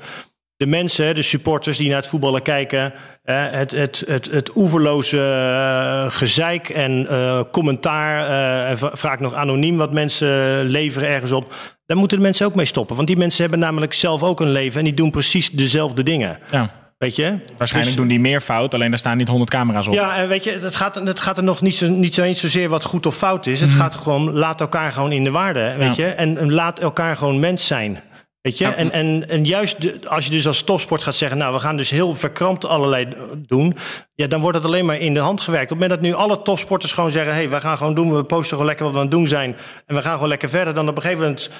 [0.57, 2.93] de mensen, de supporters die naar het voetballen kijken,
[3.23, 8.27] het, het, het, het oeverloze uh, gezeik en uh, commentaar,
[8.67, 11.55] en vaak nog anoniem wat mensen leveren ergens op,
[11.87, 12.97] daar moeten de mensen ook mee stoppen.
[12.97, 16.39] Want die mensen hebben namelijk zelf ook een leven en die doen precies dezelfde dingen.
[16.51, 16.82] Ja.
[17.03, 17.39] Weet je?
[17.57, 19.95] Waarschijnlijk doen die meer fout, alleen daar staan niet honderd camera's op.
[19.95, 22.41] Ja, en weet je, het gaat, het gaat er nog niet zo, niet zo eens
[22.41, 23.61] zozeer wat goed of fout is.
[23.61, 23.79] Het Mhm.
[23.79, 26.05] gaat gewoon, laat elkaar gewoon in de waarde, weet Ja.
[26.07, 26.11] je?
[26.13, 28.01] En, en laat elkaar gewoon mens zijn.
[28.41, 28.67] Weet je?
[28.67, 31.77] En, en, en juist de- als je dus als topsport gaat zeggen, nou, we gaan
[31.77, 33.09] dus heel verkrampt allerlei
[33.47, 33.77] doen,
[34.15, 35.73] ja, dan wordt het alleen maar in de hand gewerkt.
[35.73, 38.15] Op het moment dat nu alle topsporters gewoon zeggen, hé, hey, wij gaan gewoon doen,
[38.17, 40.49] we posten gewoon lekker wat we aan het doen zijn, en we gaan gewoon lekker
[40.49, 41.51] verder, dan op een gegeven moment,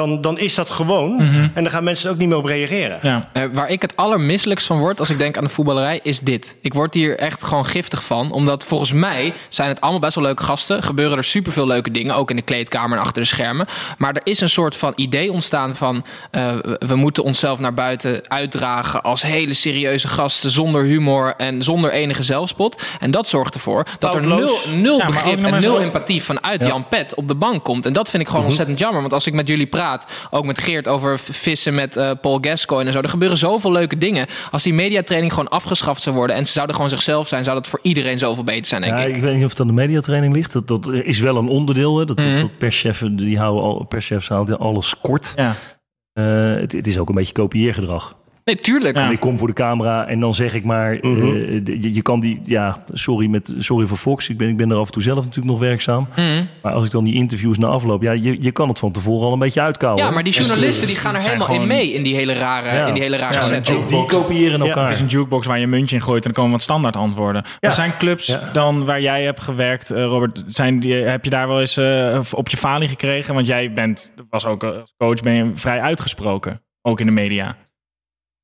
[0.00, 1.48] dan, dan is dat gewoon, Mhm.
[1.54, 2.98] en dan gaan mensen er ook niet meer op reageren.
[3.02, 3.28] Ja.
[3.32, 6.56] Eh, waar ik het allermisselijkst van word als ik denk aan de voetballerij, is dit.
[6.60, 8.32] Ik word hier echt gewoon giftig van.
[8.32, 10.82] Omdat volgens mij zijn het allemaal best wel leuke gasten.
[10.82, 13.66] Gebeuren er superveel leuke dingen, ook in de kleedkamer en achter de schermen.
[13.98, 16.04] Maar er is een soort van idee ontstaan van...
[16.30, 20.50] eh, we moeten onszelf naar buiten uitdragen als hele serieuze gasten...
[20.50, 22.82] zonder humor en zonder enige zelfspot.
[23.00, 26.64] En dat zorgt ervoor dat er nul, nul Ja, begrip en nul zo- empathie vanuit
[26.64, 27.86] Jan Pet op de bank komt.
[27.86, 29.00] En dat vind ik gewoon ontzettend jammer.
[29.00, 29.89] Want als ik met jullie praat,
[30.30, 33.00] ook met Geert over vissen met eh, Paul Gascoigne en zo.
[33.00, 34.26] Er gebeuren zoveel leuke dingen.
[34.50, 37.68] Als die mediatraining gewoon afgeschaft zou worden en ze zouden gewoon zichzelf zijn, zou dat
[37.68, 39.16] voor iedereen zoveel beter zijn, denk Ja, ik.
[39.16, 40.52] ik weet niet of het aan de mediatraining ligt.
[40.52, 41.98] Dat, dat is wel een onderdeel.
[41.98, 42.04] Hè.
[42.04, 45.32] Dat, dat, dat perschef, die houden al, perschefs houden alles kort.
[45.36, 45.54] Ja.
[46.12, 48.16] Eh, het, het is ook een beetje kopieergedrag.
[48.44, 48.96] Nee, tuurlijk.
[48.96, 49.10] Ja.
[49.10, 50.92] Ik kom voor de camera en dan zeg ik maar...
[50.92, 51.10] eh,
[51.64, 52.40] je, je kan die...
[52.44, 54.28] Ja, sorry, met, sorry voor Fox.
[54.28, 56.08] Ik ben, ik ben er af en toe zelf natuurlijk nog werkzaam.
[56.16, 56.44] Mhm.
[56.62, 58.02] Maar als ik dan die interviews na afloop...
[58.02, 60.04] Ja, je, je kan het van tevoren al een beetje uitkouwen.
[60.04, 62.86] Ja, maar die journalisten die gaan er helemaal in mee in die hele rare, Ja.
[62.86, 63.86] in die hele rare Ja, setting.
[63.86, 64.84] Die kopiëren elkaar.
[64.84, 66.96] Het is een jukebox waar je een muntje in gooit en dan komen wat standaard
[66.96, 67.42] antwoorden.
[67.46, 67.68] Ja.
[67.68, 70.42] Er zijn clubs dan waar jij hebt gewerkt, eh, Robert.
[70.46, 73.34] Zijn die, heb je daar wel eens eh, op je falie gekregen?
[73.34, 76.62] Want jij bent, was ook als coach, ben je vrij uitgesproken.
[76.82, 77.56] Ook in de media.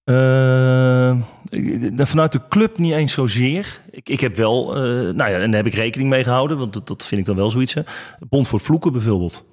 [0.07, 1.11] Eh,
[1.49, 3.81] ik- vanuit de club niet eens zozeer.
[3.91, 6.73] Ik, ik heb wel, eh, nou ja, en daar heb ik rekening mee gehouden, want
[6.73, 7.75] dat, dat vind ik dan wel zoiets.
[7.75, 7.81] Hè.
[8.29, 9.45] Bond voor het vloeken bijvoorbeeld.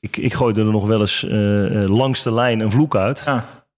[0.00, 3.22] Ik, ik gooide er nog wel eens eh, eh, langs de lijn een vloek uit.
[3.26, 3.32] Ja.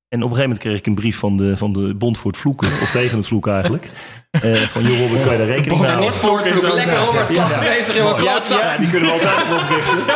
[0.09, 2.31] En op een gegeven moment kreeg ik een brief van de, van de Bond voor
[2.31, 3.91] het vloeken, of tegen het vloeken eigenlijk.
[4.31, 6.15] Eh, van, joh Robert, kan je daar rekening mee houden?
[6.15, 8.61] voor het lekker Robert Klassen bezig in mijn klootzak.
[8.61, 9.37] Ja, die kunnen we altijd.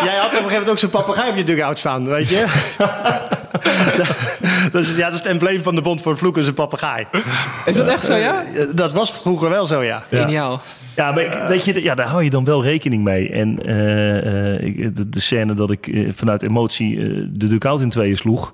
[0.04, 2.44] Jij had op een gegeven moment ook zo'n papegaai op je dugout staan, weet je?
[4.72, 6.54] dat, is, ja, dat is het embleem van de Bond voor het Vloeken, is een
[6.54, 7.06] papegaai.
[7.64, 8.44] Is dat echt zo, ja?
[8.54, 10.04] Eh, Dat was vroeger wel zo, ja.
[10.10, 10.20] Ja.
[10.20, 10.60] Geniaal.
[10.96, 13.28] Ja, maar ik- weet je, ja, daar hou je dan wel rekening mee.
[13.30, 17.88] En eh, eh, de, de scène dat ik eh, vanuit emotie eh, de dugout in
[17.90, 18.52] tweeën sloeg.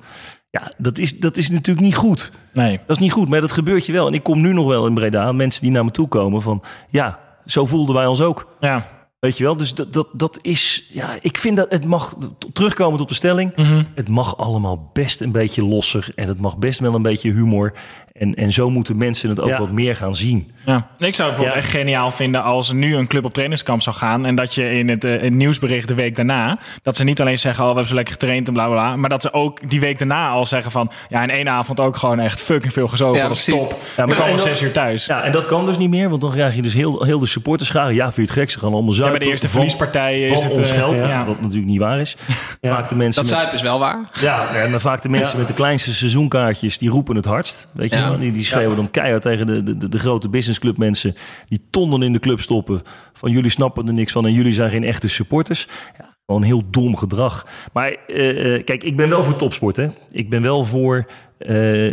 [0.50, 2.32] Ja, dat is, dat is natuurlijk niet goed.
[2.52, 2.80] Nee.
[2.86, 4.06] Dat is niet goed, maar dat gebeurt je wel.
[4.06, 6.62] En ik kom nu nog wel in Breda, mensen die naar me toe komen van...
[6.88, 8.46] Ja, zo voelden wij ons ook.
[8.60, 8.86] Ja.
[9.20, 10.86] Weet je wel, dus dat, dat, dat is...
[10.92, 12.16] Ja, ik vind dat het mag,
[12.52, 13.52] terugkomend op de stelling...
[13.94, 16.08] het mag allemaal best een beetje losser.
[16.14, 17.72] En het mag best wel een beetje humor.
[18.20, 19.58] En, en zo moeten mensen het ook Ja.
[19.58, 20.50] wat meer gaan zien.
[20.66, 20.76] Ja.
[20.76, 21.54] Ik zou het bijvoorbeeld Ja.
[21.56, 24.26] echt geniaal vinden als er nu een club op trainingskamp zou gaan.
[24.26, 26.58] En dat je in het, eh, het nieuwsbericht de week daarna.
[26.82, 28.96] Dat ze niet alleen zeggen: Oh, we hebben zo lekker getraind en bla bla bla.
[28.96, 31.96] Maar dat ze ook die week daarna al zeggen: van ja, in één avond ook
[31.96, 33.18] gewoon echt fucking veel gezopen.
[33.20, 33.58] Ja, dat is top.
[33.70, 35.06] Ja, Ja, maar dat- zes uur thuis.
[35.06, 37.26] Ja, en dat kan dus niet meer, want dan krijg je dus heel, heel de
[37.26, 37.94] supporterscharen.
[37.94, 38.50] Ja, vind je het gek?
[38.50, 39.18] Ze gaan allemaal Ja, zuipen.
[39.18, 40.52] bij de eerste van- verliespartij is het...
[40.52, 41.24] ons eh, geld, ja.
[41.24, 42.16] wat natuurlijk niet waar is.
[42.62, 43.98] Vaak de mensen Dat zuipen is wel waar.
[44.20, 47.68] ja, en dan vaak de mensen met de kleinste seizoenkaartjes, die roepen het hardst.
[47.72, 48.18] Weet je Ja.
[48.18, 51.14] Die, die schreeuwen dan keihard tegen de, de, de, de grote businessclub mensen
[51.46, 52.82] die tonnen in de club stoppen.
[53.12, 55.66] Van jullie snappen er niks van en jullie zijn geen echte supporters.
[55.98, 57.46] Ja, gewoon heel dom gedrag.
[57.72, 59.76] Maar eh, eh, kijk, ik ben wel voor topsport.
[59.76, 59.86] Hè.
[60.10, 61.06] Ik ben wel voor...
[61.38, 61.86] eh,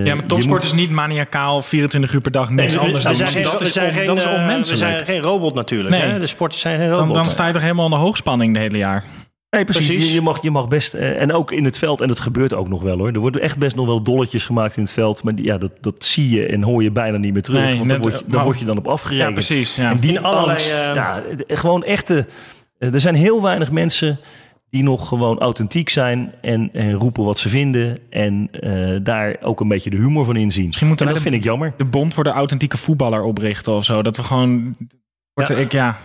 [0.00, 3.04] eh, Ja, maar topsport moet- is niet maniacaal 24 uur per dag niks Nee, anders
[3.04, 3.16] doen.
[3.16, 4.82] geen- dat we is, zijn on- geen, dat is eh, onmenselijk.
[4.82, 5.90] We zijn geen robot natuurlijk.
[5.90, 6.00] Nee.
[6.10, 6.18] Hè?
[6.18, 7.04] De sporters zijn geen robot.
[7.06, 9.04] dan, dan sta je toch helemaal onder hoogspanning de hele jaar.
[9.50, 9.86] Nee, precies.
[9.86, 10.06] Precies.
[10.08, 10.94] Je, je mag, je mag best.
[10.94, 13.12] eh, en ook in het veld, en dat gebeurt ook nog wel hoor.
[13.12, 15.22] Er worden echt best nog wel dolletjes gemaakt in het veld.
[15.22, 17.60] Maar die, ja, dat, dat zie je en hoor je bijna niet meer terug.
[17.60, 19.28] Nee, want net, dan word je, eh, dan maar- word je dan op afgerekend.
[19.28, 19.76] Ja, precies.
[19.76, 19.90] Ja.
[19.90, 22.26] En die In allerlei, angst, eh, ja, gewoon echte.
[22.78, 24.18] Er zijn heel weinig mensen
[24.70, 27.98] die nog gewoon authentiek zijn en, en roepen wat ze vinden.
[28.10, 28.50] En
[29.02, 30.66] daar ook een beetje de humor van inzien.
[30.66, 31.74] Misschien moeten en wij dat de- vind ik jammer.
[31.76, 34.02] de bond voor de authentieke voetballer oprichten of zo.
[34.02, 34.76] Dat we gewoon...
[35.34, 35.48] Ja.
[35.50, 35.96] ik, ja,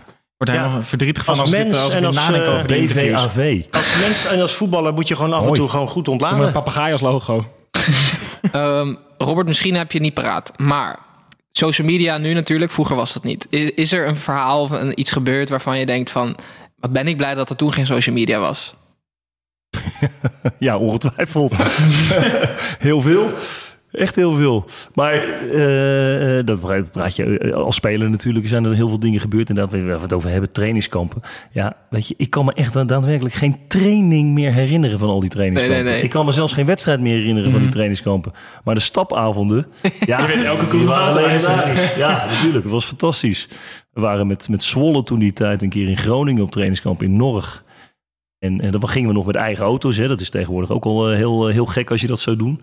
[0.44, 0.62] word Ja.
[0.64, 2.68] helemaal verdrietig van Als als, dit- mens als ik en dit als, nadenk eh, over
[2.68, 3.20] de interviews.
[3.26, 3.62] BVAV.
[3.70, 6.12] Als mens en als voetballer moet je gewoon af en toe gewoon goed Met een
[6.12, 6.52] ontladen.
[6.52, 7.44] papegaai als logo.
[8.52, 10.52] Ehm, Robert, misschien heb je het niet paraat.
[10.56, 10.98] Maar
[11.50, 13.46] social media nu natuurlijk, vroeger was dat niet.
[13.50, 16.36] Is, is er een verhaal of een, iets gebeurd waarvan je denkt van...
[16.80, 18.74] wat ben ik blij dat er toen geen social media was?
[20.58, 21.54] ja, ongetwijfeld.
[22.78, 23.30] heel veel.
[23.94, 24.64] Echt heel veel.
[24.94, 28.48] Maar eh, eh, dat praat- je eh, als speler natuurlijk.
[28.48, 29.48] zijn er heel veel dingen gebeurd.
[29.48, 31.22] En dat we het over hebben, trainingskampen.
[31.52, 35.30] Ja, weet je, ik kan me echt daadwerkelijk geen training meer herinneren van al die
[35.30, 35.76] trainingskampen.
[35.76, 36.04] Nee, nee, nee.
[36.04, 38.32] Ik kan me zelfs geen wedstrijd meer herinneren van die trainingskampen.
[38.64, 39.66] Maar de stapavonden,
[40.06, 41.94] ja, Je weet elke legendarisch.
[41.96, 42.62] Ja, natuurlijk.
[42.62, 43.48] Het was fantastisch.
[43.92, 47.16] We waren met, met Zwolle toen die tijd een keer in Groningen op trainingskamp in
[47.16, 47.64] Norg.
[48.38, 49.96] En, en dan gingen we nog met eigen auto's.
[49.96, 50.08] Hè.
[50.08, 52.60] Dat is tegenwoordig ook al heel, heel gek als je dat zou doen.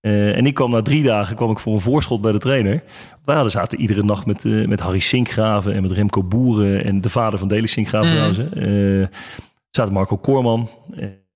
[0.00, 2.82] Eh, en ik kwam na drie dagen kwam ik voor een voorschot bij de trainer.
[3.24, 6.84] We hadden zaten iedere nacht met, eh, met Harry Sinkgraven en met Remco Boeren.
[6.84, 8.32] En de vader van Deli Sinkgraven Mhm.
[8.32, 8.54] trouwens.
[9.10, 9.18] Eh,
[9.70, 10.68] zaten Marco Koorman.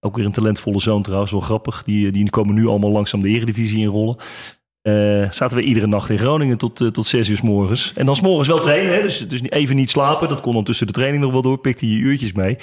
[0.03, 1.85] ook weer een talentvolle zoon trouwens, wel grappig.
[1.85, 4.17] Die, die komen nu allemaal langzaam de eredivisie inrollen.
[5.31, 7.93] Zaten we iedere nacht in Groningen tot, tot zes uur s morgens.
[7.97, 9.03] En dan s morgens wel trainen, hè?
[9.03, 10.29] Dus, dus even niet slapen.
[10.29, 11.59] Dat kon dan tussen de training nog wel door.
[11.59, 12.57] Pikte je uurtjes mee.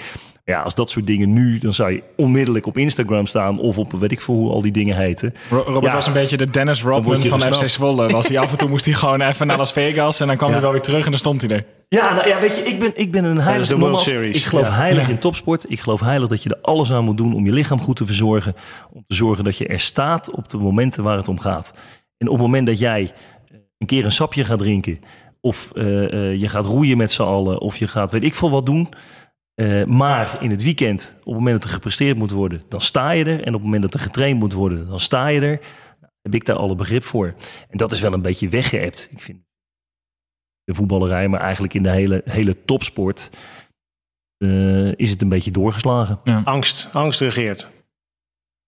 [0.50, 3.60] Ja, als dat soort dingen nu, dan zou je onmiddellijk op Instagram staan.
[3.60, 5.34] Of op weet ik veel hoe al die dingen heten.
[5.50, 5.94] Ro- Robert Ja.
[5.94, 7.56] was een beetje de Dennis Rodman van gesnapt.
[7.64, 8.08] FC Zwolle.
[8.10, 10.48] Was hij af en toe moest hij gewoon even naar Las Vegas en dan kwam
[10.50, 10.54] Ja.
[10.54, 11.64] hij wel weer terug en dan stond hij er.
[11.90, 14.38] Ja, nou ja, weet je, ik ben, ik ben een heilig de World nogmaals, Series.
[14.38, 14.74] Ik geloof Ja.
[14.74, 15.10] heilig Ja.
[15.14, 15.66] in topsport.
[15.72, 18.06] Ik geloof heilig dat je er alles aan moet doen om je lichaam goed te
[18.06, 18.56] verzorgen.
[18.94, 21.72] Om te zorgen dat je er staat op de momenten waar het om gaat.
[22.18, 23.02] En op het moment dat jij
[23.52, 25.00] eh, een keer een sapje gaat drinken.
[25.42, 27.60] Of eh, eh, je gaat roeien met z'n allen.
[27.62, 28.90] Of je gaat weet ik veel wat doen.
[29.58, 33.12] Eh, maar in het weekend, op het moment dat er gepresteerd moet worden, dan sta
[33.12, 33.40] je er.
[33.44, 35.60] En op het moment dat er getraind moet worden, dan sta je er.
[36.00, 37.36] Nou, heb ik daar alle begrip voor.
[37.70, 39.10] En dat is wel een beetje weggeëpt.
[39.12, 39.38] Ik vind
[40.64, 43.30] de voetballerij, maar eigenlijk in de hele, hele topsport
[44.38, 46.20] eh, is het een beetje doorgeslagen.
[46.44, 47.68] Angst, angst regeert.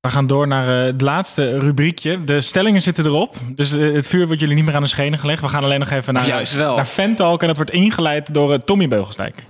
[0.01, 2.23] We gaan door naar eh, het laatste rubriekje.
[2.23, 3.35] De stellingen zitten erop.
[3.55, 5.41] Dus het vuur wordt jullie niet meer aan de schenen gelegd.
[5.41, 6.75] We gaan alleen nog even naar, Juist wel.
[6.75, 7.41] naar Fantalk.
[7.41, 9.43] En dat wordt ingeleid door Tommy Beugelsdijk.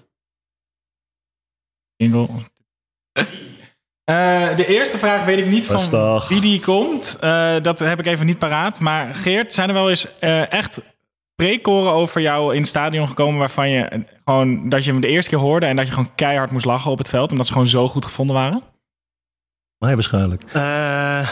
[2.03, 2.27] Jingle.
[4.03, 7.17] Eh, de eerste vraag weet ik niet van wie die komt.
[7.19, 8.79] Eh, dat heb ik even niet paraat.
[8.79, 10.81] Maar Geert, zijn er wel eens eh, echt
[11.35, 13.39] prekoren over jou in het stadion gekomen...
[13.39, 15.65] waarvan je gewoon, dat je hem de eerste keer hoorde...
[15.65, 17.31] en dat je gewoon keihard moest lachen op het veld...
[17.31, 18.63] omdat ze gewoon zo goed gevonden waren?
[19.77, 20.43] Mij waarschijnlijk.
[20.53, 21.29] Eh,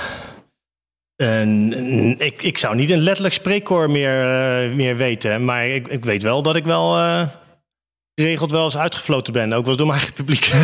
[2.18, 4.16] ik, ik zou niet een letterlijk spreekkoor meer,
[4.76, 5.46] meer weten.
[5.46, 6.98] Maar ik, ik weet wel dat ik wel
[8.22, 9.54] geregeld wel eens uitgefloten ben.
[9.54, 10.50] Ook wel eens door mijn eigen publiek.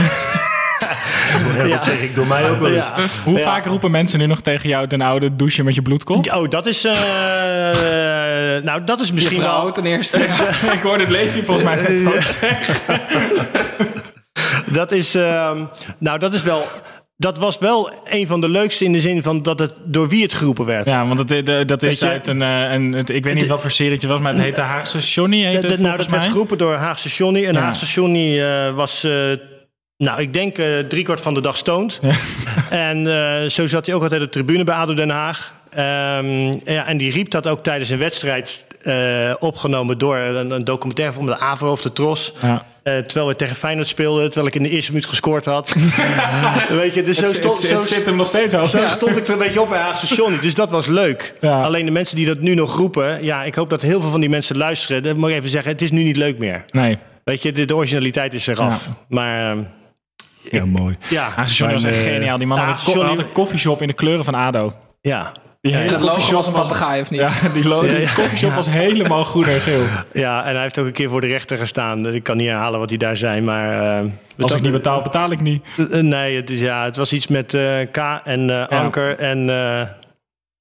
[1.57, 2.87] Ja, dat zeg ik door mij ook wel eens.
[2.87, 2.93] Ja.
[3.23, 3.43] Hoe Ja.
[3.43, 6.31] vaak roepen mensen nu nog tegen jou ten oude douchen met je bloedkop?
[6.33, 6.83] Oh, dat is...
[6.83, 6.93] eh,
[8.69, 9.71] nou, dat is misschien Je vrouw wel...
[9.71, 10.19] ten eerste.
[10.77, 13.01] ik hoorde het Leefje volgens mij net ook zeggen.
[14.65, 15.63] Dat is, ehm,
[15.97, 16.67] nou, dat is wel.
[17.17, 20.23] Dat was wel een van de leukste in de zin van dat het door wie
[20.23, 20.85] het geroepen werd.
[20.85, 22.91] Ja, want het, de- dat is je- uit een, eh, een...
[22.93, 25.43] het- ik weet niet wat voor serie het was, maar het heet de Haagse Johnny,
[25.43, 27.45] heet Dat- het nou, dat werd geroepen door Haagse Johnny.
[27.45, 27.59] En Ja.
[27.59, 29.11] Haagse Johnny eh, was, eh,
[29.97, 31.99] nou, ik denk eh driekwart van de dag stoned.
[32.69, 35.53] en eh, zo zat hij ook altijd op de tribune bij ADO Den Haag.
[35.69, 40.63] Ehm, ja, en die riep dat ook tijdens een wedstrijd eh, opgenomen door een, een
[40.63, 42.33] documentaire van de AVRO of de Tros.
[42.41, 42.65] Ja.
[42.83, 45.75] Eh, terwijl we tegen Feyenoord speelden, terwijl ik in de eerste minuut gescoord had.
[46.69, 48.67] Weet je, dus zo Het, stond, het- zo, het zit hem nog steeds over.
[48.79, 50.39] zo stond ik er een beetje op bij Haagse Johnny.
[50.39, 51.33] Dus dat was leuk.
[51.39, 51.61] Ja.
[51.61, 53.23] Alleen de mensen die dat nu nog roepen...
[53.23, 55.03] ja, ik hoop dat heel veel van die mensen luisteren.
[55.03, 56.65] Dat moet ik even zeggen, het is nu niet leuk meer.
[56.71, 58.85] Nee, Weet je, de, de originaliteit is eraf.
[58.89, 58.97] Ja.
[59.09, 59.63] Maar ehm,
[60.51, 60.97] Ja, mooi.
[61.09, 62.37] ja, Haagse Johnny was echt eh, geniaal.
[62.37, 64.73] Die man had, een had een koffieshop in de kleuren van ADO.
[65.01, 65.31] ja,
[65.63, 67.19] Die hele En het logo koffieshop was een papegaai, of niet?
[67.19, 69.83] Ja, die, lo- die koffieshop was helemaal groen en geel.
[70.13, 72.13] ja, en hij heeft ook een keer voor de rechter gestaan.
[72.13, 73.97] Ik kan niet herhalen wat hij daar zei, maar...
[73.99, 74.09] eh,
[74.39, 75.63] Als ik niet betaal, betaal ik niet.
[75.91, 77.61] Eh, Nee, het, is, ja, het was iets met eh,
[77.91, 79.37] K en eh, Anker en...
[79.49, 79.87] eh,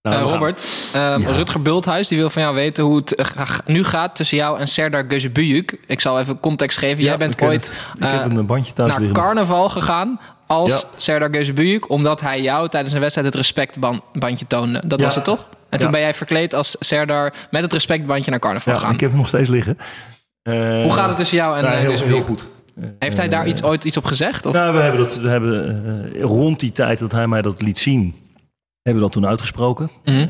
[0.02, 3.84] nou, Eh, Robert, eh, Rutger Bulthuis die wil van jou weten hoe het eh, nu
[3.84, 5.74] gaat tussen jou en Serdar Gözebüyük.
[5.86, 7.04] Ik zal even context geven.
[7.04, 7.74] Jij bent ooit het.
[7.94, 9.18] Ik eh, heb een bandje thuis naar liggen.
[9.22, 10.20] carnaval gegaan
[10.52, 10.88] als Ja.
[10.96, 14.82] Serdar omdat hij jou tijdens een wedstrijd het respectbandje toonde.
[14.86, 15.04] Dat Ja.
[15.04, 15.48] was het toch?
[15.68, 18.92] En toen ben jij verkleed als Serdar met het respectbandje naar carnaval Ja, gaan.
[18.94, 19.76] ik heb hem nog steeds liggen.
[20.42, 22.48] Hoe gaat het tussen jou en nou, heel, heel goed.
[22.98, 24.46] Heeft hij daar Eh, iets, ooit iets op gezegd?
[24.46, 24.54] Of?
[24.54, 25.82] Nou, we hebben, dat, we hebben
[26.14, 28.14] eh, rond die tijd dat hij mij dat liet zien,
[28.82, 29.90] hebben we dat toen uitgesproken.
[30.04, 30.26] Mhm.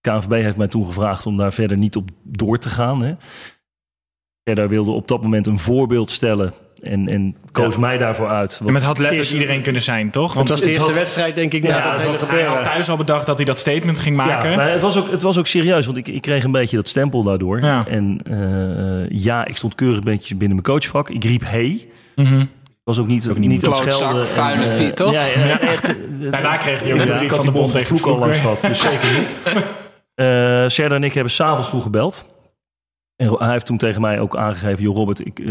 [0.00, 3.02] KNVB heeft mij toen gevraagd om daar verder niet op door te gaan.
[3.02, 3.14] Hè.
[4.44, 6.52] Verder wilde op dat moment een voorbeeld stellen
[6.82, 8.60] en, en koos mij daarvoor uit.
[8.66, 10.26] En het had letterlijk Eerst- iedereen kunnen zijn, toch?
[10.26, 12.10] Het Want was de het eerste had- wedstrijd, denk ik, na Ja, het het hele
[12.18, 14.50] had- hij had thuis al bedacht dat hij dat statement ging maken.
[14.50, 16.76] Ja, maar het was, ook, het was ook serieus, want ik, ik kreeg een beetje
[16.76, 17.60] dat stempel daardoor.
[17.60, 17.86] Ja.
[17.86, 21.10] En eh, ja, ik stond keurig een beetje binnen mijn coachvak.
[21.10, 21.86] Ik riep hey.
[22.16, 22.44] Mhm.
[22.84, 24.26] was ook niet, niet niet het klootzak, schelden.
[24.26, 25.12] vuile en, eh, vie- toch?
[25.12, 25.84] Ja, ja, echt.
[25.84, 25.94] eh,
[26.30, 28.12] Daarna kreeg hij ook een ja, brief ik had van de die bond tegen vloek
[28.12, 29.32] al langs gehad, dus zeker niet.
[30.14, 32.24] Eh Serdar en ik hebben s'avonds toen gebeld.
[33.16, 34.82] En hij heeft toen tegen mij ook aangegeven...
[34.82, 35.46] joh Robert, ik, eh,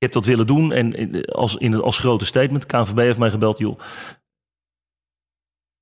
[0.00, 3.18] ik heb dat willen doen en eh, als, in het, als grote statement, KNVB heeft
[3.18, 3.78] mij gebeld, joh,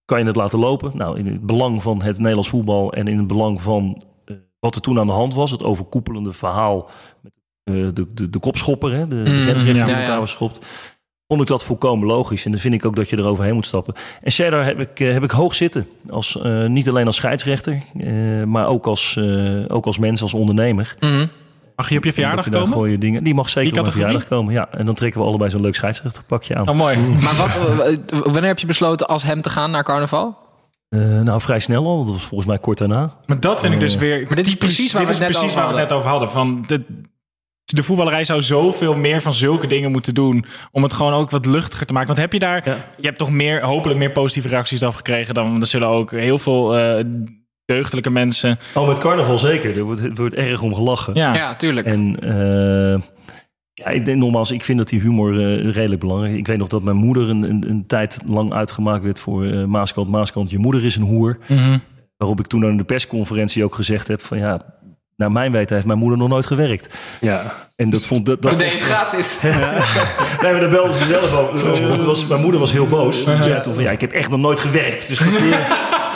[0.04, 0.96] kan je het laten lopen?
[0.96, 4.74] Nou, in het belang van het Nederlands voetbal en in het belang van eh, wat
[4.74, 6.90] er toen aan de hand was, het overkoepelende verhaal
[7.20, 7.32] met
[7.64, 10.00] eh, de, de, de kopschopper, hè, de, de Mm, grensrechter ja, die ja.
[10.00, 10.66] elkaar was geschopt.
[11.26, 12.44] Vond ik dat volkomen logisch.
[12.44, 13.94] En dan vind ik ook dat je er overheen moet stappen.
[14.22, 15.88] En Serdar heb ik, heb ik hoog zitten.
[16.10, 17.82] Als, niet alleen als scheidsrechter,
[18.46, 19.18] maar ook als,
[19.68, 20.96] ook als mens, als ondernemer.
[21.00, 21.26] Mhm.
[21.78, 22.68] Mag je op je verjaardag komen?
[22.72, 23.24] gooie dingen.
[23.24, 24.20] Die mag zeker Die op mijn categorie?
[24.20, 24.54] verjaardag komen.
[24.72, 26.68] Ja, en dan trekken we allebei zo'n leuk scheidsrechterpakje aan.
[26.68, 26.98] Oh, mooi.
[27.24, 27.48] Maar wat,
[27.80, 30.38] eh, wanneer heb je besloten als hem te gaan naar carnaval?
[30.88, 32.04] Eh, nou, vrij snel al.
[32.04, 33.16] Dat was volgens mij kort daarna.
[33.26, 34.24] Maar dat vind ik dus Eh, weer...
[34.26, 35.88] Maar dit is precies waar dit we het is net precies over waar we het
[35.88, 36.30] net over hadden.
[36.30, 36.84] Van de,
[37.64, 40.44] de voetballerij zou zoveel meer van zulke dingen moeten doen.
[40.72, 42.08] Om het gewoon ook wat luchtiger te maken.
[42.08, 42.62] Want heb je daar...
[42.68, 42.76] Ja.
[42.96, 45.34] Je hebt toch meer, hopelijk meer positieve reacties op gekregen.
[45.34, 47.04] Dan, want er zullen ook heel veel eh,
[47.74, 48.58] deugdelijke mensen...
[48.74, 49.76] Oh, met carnaval zeker.
[49.76, 51.14] Er wordt, er wordt erg om gelachen.
[51.14, 51.86] Ja, Ja, tuurlijk.
[51.86, 53.00] En eh,
[53.72, 56.38] ja, ik denk nogmaals, ik vind dat die humor eh, redelijk belangrijk is.
[56.38, 59.64] Ik weet nog dat mijn moeder een, een, een tijd lang uitgemaakt werd voor eh
[59.64, 60.08] Maaskant.
[60.08, 61.38] Maaskant, je moeder is een hoer.
[61.46, 61.78] Mhm.
[62.16, 64.60] Waarop ik toen aan de persconferentie ook gezegd heb van ja...
[65.16, 66.94] Naar mijn weten heeft mijn moeder nog nooit gewerkt.
[67.20, 67.68] Ja.
[67.76, 69.40] En dat vond dat, dat Nee, vond- gratis.
[70.42, 71.88] Nee, maar daar belden ze zelf over.
[71.88, 73.24] Dat was, mijn moeder was heel boos.
[73.24, 75.08] Die zei toen van, ja, ik heb echt nog nooit gewerkt.
[75.08, 75.28] Dus dat,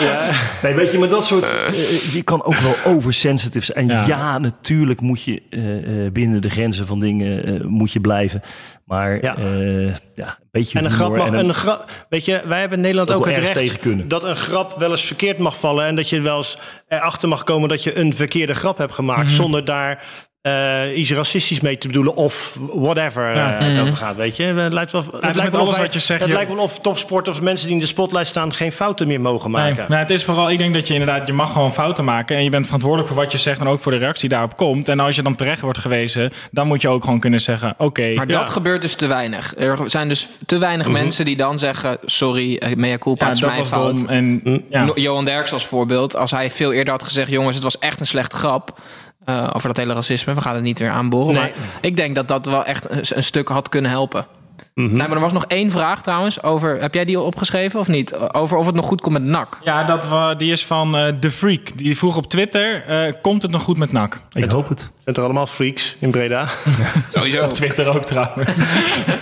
[0.01, 1.45] eh, Nee, weet je, maar dat soort...
[1.67, 3.91] eh, je kan ook wel oversensitive zijn.
[3.91, 4.07] En Ja.
[4.07, 8.43] ja, natuurlijk moet je eh, eh, binnen de grenzen van dingen eh, moet je blijven.
[8.85, 9.37] Maar Ja.
[9.37, 9.85] eh,
[10.15, 12.77] ja, een beetje En een grap mag, en en een grap, weet je, wij hebben
[12.79, 16.09] in Nederland ook het recht dat een grap wel eens verkeerd mag vallen en dat
[16.09, 19.35] je wel eens erachter mag komen dat je een verkeerde grap hebt gemaakt Mhm.
[19.35, 20.05] zonder daar
[20.43, 23.49] eh, iets racistisch mee te bedoelen of whatever Ja.
[23.51, 24.43] het over gaat, weet je.
[24.43, 26.35] Het lijkt wel, het met lijkt wel alles of wij- wat je zegt, Het je-
[26.37, 29.51] lijkt wel of topsporters of mensen die in de spotlight staan geen fouten meer mogen
[29.51, 29.85] Nee, maken.
[29.89, 32.37] nou, het is vooral, ik denk dat je inderdaad, je mag gewoon fouten maken.
[32.37, 34.89] En je bent verantwoordelijk voor wat je zegt en ook voor de reactie daarop komt.
[34.89, 38.13] En als je dan terecht wordt gewezen, dan moet je ook gewoon kunnen zeggen, oké.
[38.15, 39.55] Maar dat gebeurt dus te weinig.
[39.59, 41.99] Er zijn dus te weinig mensen die dan zeggen...
[42.05, 43.97] sorry, eh, mea culpa, ja, het is dat mijn was fout.
[43.97, 44.09] dom.
[44.09, 44.85] En, ja.
[44.85, 46.17] No- Johan Derks als voorbeeld.
[46.17, 47.31] Als hij veel eerder had gezegd...
[47.31, 48.81] jongens, het was echt een slechte grap...
[49.25, 50.35] eh, over dat hele racisme.
[50.35, 51.35] We gaan het niet weer aanboren.
[51.35, 51.43] Nee.
[51.43, 54.27] Maar ik denk dat dat wel echt een, een stuk had kunnen helpen.
[54.75, 54.87] Mhm.
[54.97, 56.43] Nou, maar er was nog één vraag trouwens.
[56.43, 58.15] Over, heb jij die al opgeschreven of niet?
[58.17, 59.59] Over of het nog goed komt met NAC.
[59.65, 61.71] Ja, dat, wa- die is van eh The Freak.
[61.79, 64.23] Die vroeg op Twitter, eh, komt het nog goed met NAC?
[64.33, 64.91] Ik hoop het.
[65.05, 66.49] Zijn er allemaal freaks in Breda?
[67.15, 67.45] Sowieso.
[67.45, 68.57] Op Twitter ook trouwens.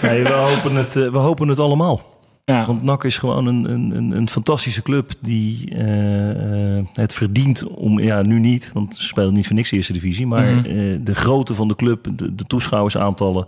[0.02, 2.00] Nee, we, hopen het, we hopen het allemaal.
[2.44, 2.66] Ja.
[2.66, 7.98] Want NAC is gewoon een, een, een, fantastische club die eh, eh, het verdient om,
[8.00, 10.66] ja nu niet, want ze spelen niet voor niks de eerste divisie, maar Mhm.
[10.66, 13.46] eh, de grootte van de club, de, de toeschouwersaantallen,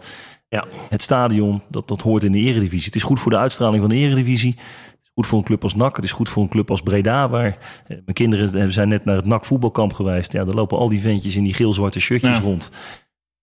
[0.48, 0.64] Ja.
[0.88, 2.86] het stadion, dat, dat hoort in de eredivisie.
[2.86, 4.54] Het is goed voor de uitstraling van de eredivisie.
[4.56, 5.96] Het is goed voor een club als NAC.
[5.96, 9.26] Het is goed voor een club als Breda, waar mijn kinderen zijn net naar het
[9.26, 10.32] NAC voetbalkamp geweest.
[10.32, 12.42] Ja, daar lopen al die ventjes in die geel-zwarte shirtjes Ja.
[12.42, 12.70] rond.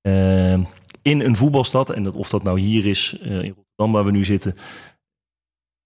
[0.02, 0.54] Eh,
[1.02, 4.24] in een voetbalstad, en dat, of dat nou hier is, in Rotterdam waar we nu
[4.24, 4.56] zitten,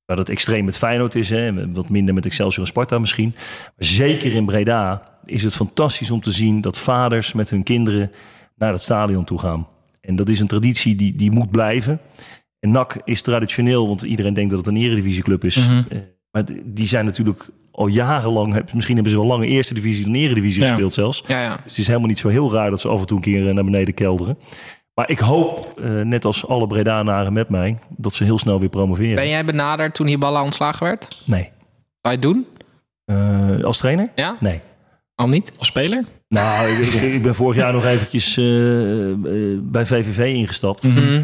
[0.05, 3.31] waar dat extreem met Feyenoord is, hè, wat minder met Excelsior en Sparta misschien.
[3.63, 8.11] Maar zeker in Breda is het fantastisch om te zien dat vaders met hun kinderen
[8.55, 9.67] naar het stadion toe gaan.
[10.01, 11.99] En dat is een traditie die, die moet blijven.
[12.59, 15.55] En NAC is traditioneel, want iedereen denkt dat het een eredivisieclub is.
[15.67, 15.81] Mhm.
[15.89, 15.97] Eh,
[16.31, 20.61] maar die zijn natuurlijk al jarenlang, misschien hebben ze wel lange eerste divisie dan eredivisie
[20.61, 20.67] Ja.
[20.67, 21.23] gespeeld zelfs.
[21.27, 21.49] Ja, ja.
[21.53, 23.47] Dus het is helemaal niet zo heel raar dat ze af en toe een keer
[23.47, 24.37] eh, naar beneden kelderen.
[24.93, 28.69] Maar ik hoop, eh, net als alle Bredanaren met mij, dat ze heel snel weer
[28.69, 29.15] promoveren.
[29.15, 31.23] Ben jij benaderd toen Hiballa ontslagen werd?
[31.25, 31.41] Nee.
[31.41, 31.51] Zou
[32.01, 32.47] je het doen?
[33.05, 34.09] Eh, als trainer?
[34.15, 34.37] Ja?
[34.39, 34.61] Nee.
[35.15, 35.51] Waarom niet?
[35.57, 36.03] Als speler?
[36.27, 40.83] Nou, ik, ik- ik ben vorig jaar nog eventjes eh, eh, bij VVV ingestapt.
[40.83, 41.23] Mhm.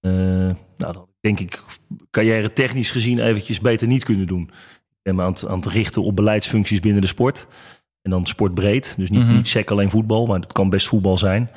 [0.00, 1.62] Eh, nou, dat had ik denk ik
[2.10, 4.42] carrière technisch gezien eventjes beter niet kunnen doen.
[4.88, 7.46] Ik ben me aan het, aan het richten op beleidsfuncties binnen de sport.
[8.02, 8.94] En dan sportbreed.
[8.96, 9.34] Dus niet, Mhm.
[9.34, 11.50] niet sec alleen voetbal, maar het kan best voetbal zijn.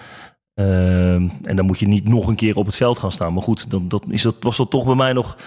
[0.54, 3.34] Ehm, en dan moet je niet nog een keer op het veld gaan staan.
[3.34, 5.38] Maar goed, dan, dat is dat, was dat toch bij mij nog...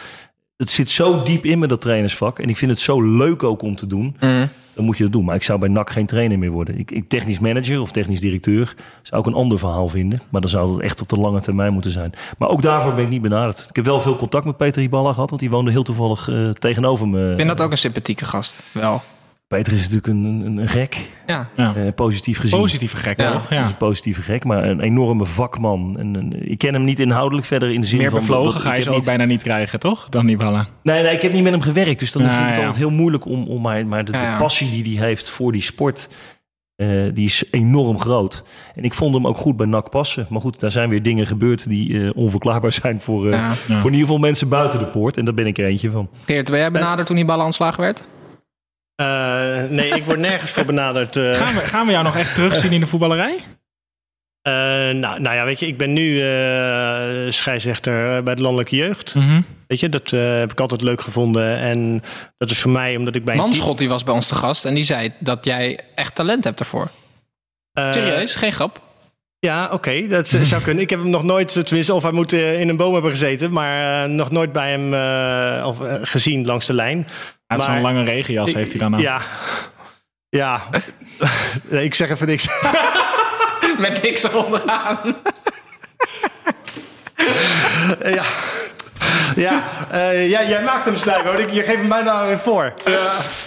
[0.57, 2.39] Het zit zo diep in me, dat trainersvak.
[2.39, 4.17] En ik vind het zo leuk ook om te doen.
[4.21, 4.47] Mhm.
[4.75, 5.25] Dan moet je dat doen.
[5.25, 6.79] Maar ik zou bij NAC geen trainer meer worden.
[6.79, 10.23] Ik, ik technisch manager of technisch directeur zou ik een ander verhaal vinden.
[10.29, 12.13] Maar dan zou dat echt op de lange termijn moeten zijn.
[12.39, 13.67] Maar ook daarvoor ben ik niet benaderd.
[13.69, 15.29] Ik heb wel veel contact met Peter Hiballa gehad.
[15.29, 17.31] Want die woonde heel toevallig eh, tegenover me.
[17.31, 18.63] Ik vind dat ook een sympathieke gast.
[18.73, 19.03] Wel.
[19.49, 21.09] Peter is natuurlijk een, een, een gek.
[21.27, 21.49] Ja.
[21.57, 22.61] Eh, positief gezien.
[22.61, 23.33] Positieve gek, Ja.
[23.33, 23.43] toch?
[23.43, 23.65] Is Ja.
[23.67, 25.97] een positieve gek, maar een enorme vakman.
[25.99, 28.19] En, een- ik ken hem niet inhoudelijk verder in de zin Meer van...
[28.19, 30.09] bevlogen dat- ga je ze ook niet- bijna niet krijgen, toch?
[30.09, 30.67] Dan Nibala.
[30.83, 31.99] Nee, nee, ik heb niet met hem gewerkt.
[31.99, 33.47] Dus dan Ja, vind ik het altijd heel moeilijk om...
[33.49, 36.09] om maar maar de, passie die hij heeft voor die sport...
[36.77, 38.45] eh, die is enorm groot.
[38.75, 40.27] En ik vond hem ook goed bij NAC passen.
[40.31, 43.47] Maar goed, daar zijn weer dingen gebeurd die eh, onverklaarbaar zijn voor, eh, Ja.
[43.49, 43.55] Ja.
[43.55, 45.17] voor in ieder geval mensen buiten de poort.
[45.17, 46.09] En daar ben ik er eentje van.
[46.25, 48.09] Geert, ben jij benaderd toen Hiballa ontslagen werd?
[48.97, 51.17] Eh, nee, ik word nergens voor benaderd.
[51.17, 51.35] eh.
[51.35, 53.37] Gaan we, gaan we jou nog echt terugzien in de voetballerij?
[54.43, 54.53] Eh,
[54.97, 59.15] nou, nou ja, weet je, ik ben nu eh scheidsrechter bij de landelijke jeugd.
[59.15, 59.41] Mhm.
[59.67, 61.59] Weet je, dat eh, heb ik altijd leuk gevonden.
[61.59, 62.03] En
[62.39, 63.37] dat is voor mij, omdat ik bij...
[63.37, 66.61] Manschot die was bij ons te gast en die zei dat jij echt talent hebt
[66.61, 66.91] ervoor.
[67.73, 68.85] eh, Serieus, geen grap.
[69.39, 70.83] Ja, oké, dat zou kunnen.
[70.83, 74.03] Ik heb hem nog nooit, tenminste, of hij moet in een boom hebben gezeten, maar
[74.05, 75.79] eh, nog nooit bij hem eh, of,
[76.09, 77.07] gezien langs de lijn.
[77.47, 79.01] Ja, Maar- een lange regenjas heeft hij dan aan.
[79.01, 79.21] Ja,
[80.29, 80.61] ja.
[81.69, 82.49] Nee, ik zeg even niks.
[83.79, 85.17] Met niks eronder aan.
[88.05, 88.23] ja.
[89.37, 91.41] Ja, eh, ja, jij maakt hem snijden hoor.
[91.53, 92.75] Je geeft hem bijna weer voor.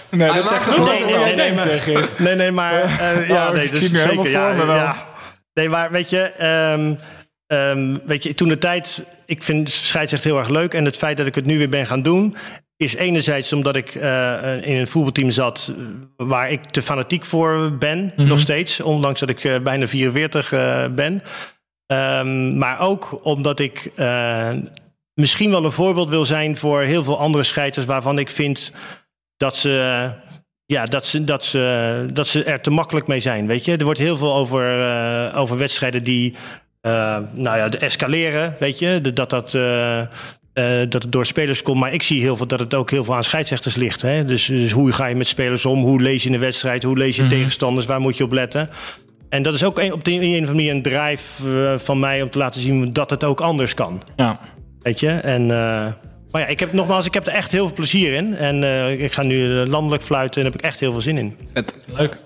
[0.10, 1.20] Nee, Hij dat is echt maakt gewoon wel.
[1.20, 4.30] jij denkt, maar, nee, nee, maar eh, ja, Oh, nee, ik dus zeker.
[4.30, 4.96] Ja, ja.
[5.54, 6.96] Nee, maar weet je, ehm,
[7.48, 11.18] ehm, weet je, toen de tijd, ik vind scheidsrecht heel erg leuk en het feit
[11.18, 12.36] dat ik het nu weer ben gaan doen,
[12.82, 15.84] is enerzijds omdat ik eh, in een voetbalteam zat eh,
[16.28, 18.28] waar ik te fanatiek voor ben, Mhm.
[18.28, 21.24] nog steeds, ondanks dat ik eh, bijna 44 eh, ben.
[21.86, 24.50] Ehm, maar ook omdat ik eh,
[25.14, 28.72] misschien wel een voorbeeld wil zijn voor heel veel andere scheidsers waarvan ik vind
[29.38, 30.10] dat ze,
[30.66, 33.48] ja, dat ze, dat ze, dat ze er te makkelijk mee zijn.
[33.48, 36.36] Weet je, er wordt heel veel over, eh, over wedstrijden die
[36.82, 38.56] eh, nou ja, de escaleren.
[38.60, 39.54] Weet je, dat dat.
[39.54, 40.02] eh,
[40.60, 41.80] eh, dat het door spelers komt.
[41.80, 44.02] Maar ik zie heel veel dat het ook heel veel aan scheidsrechters ligt.
[44.02, 44.26] Hè?
[44.26, 45.82] Dus, dus hoe ga je met spelers om?
[45.82, 46.84] Hoe lees je een wedstrijd?
[46.84, 47.86] Hoe lees je tegenstanders?
[47.86, 48.70] Waar moet je op letten?
[49.30, 52.00] En dat is ook een, op de een of andere manier een drive eh, van
[52.00, 54.02] mij om te laten zien dat het ook anders kan.
[54.16, 54.40] Ja.
[54.82, 55.10] Weet je?
[55.10, 55.88] En, eh,
[56.32, 58.36] maar ja, ik heb nogmaals, ik heb er echt heel veel plezier in.
[58.36, 61.18] En eh, ik ga nu landelijk fluiten en daar heb ik echt heel veel zin
[61.18, 61.38] in.
[61.54, 62.18] Het, Leuk.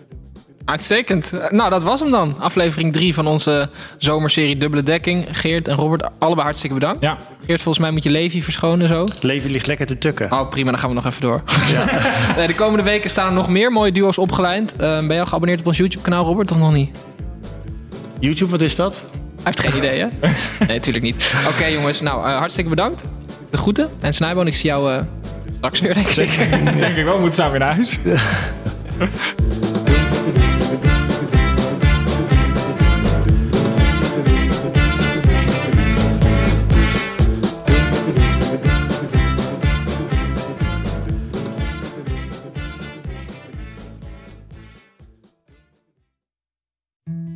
[0.66, 1.32] Uitstekend.
[1.39, 2.36] Eh, Nou, dat was hem dan.
[2.39, 5.26] Aflevering 3 van onze zomerserie Dubbele Dekking.
[5.32, 7.03] Geert en Robert, allebei hartstikke bedankt.
[7.03, 7.18] Ja.
[7.45, 9.07] Geert, volgens mij moet je Levi verschonen zo.
[9.22, 10.32] Leven ligt lekker te tukken.
[10.32, 11.41] Oh, prima, dan gaan we nog even door.
[12.38, 14.72] Nee, de komende weken staan er nog meer mooie duo's opgeleid.
[14.76, 17.03] Eh, ben je al geabonneerd op ons YouTube-kanaal, Robert, of nog niet?
[18.20, 19.03] YouTube, wat is dat?
[19.36, 20.07] Hij heeft geen idee, hè?
[20.68, 21.34] Nee, natuurlijk niet.
[21.47, 22.01] Oké, jongens.
[22.01, 23.03] Nou, eh, hartstikke bedankt.
[23.49, 23.89] De groeten.
[23.99, 25.01] En Snijboon, ik zie jou eh,
[25.57, 26.30] straks weer, denk ik.
[26.80, 27.97] Denk ik wel, moet samen weer naar huis.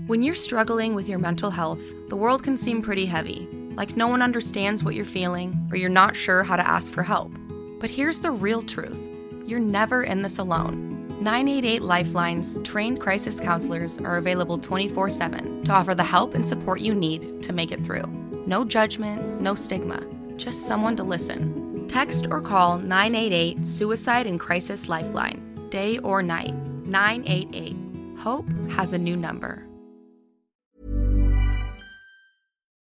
[0.07, 3.45] When you're struggling with your mental health, the world can seem pretty heavy,
[3.75, 7.03] like no one understands what you're feeling or you're not sure how to ask for
[7.03, 7.29] help.
[7.81, 8.97] But here's the real truth
[9.45, 11.09] you're never in this alone.
[11.21, 16.79] 988 Lifelines trained crisis counselors are available 24 7 to offer the help and support
[16.79, 18.07] you need to make it through.
[18.47, 20.01] No judgment, no stigma,
[20.37, 21.85] just someone to listen.
[21.89, 26.55] Text or call 988 Suicide and Crisis Lifeline, day or night.
[26.85, 27.75] 988.
[28.19, 29.66] Hope has a new number.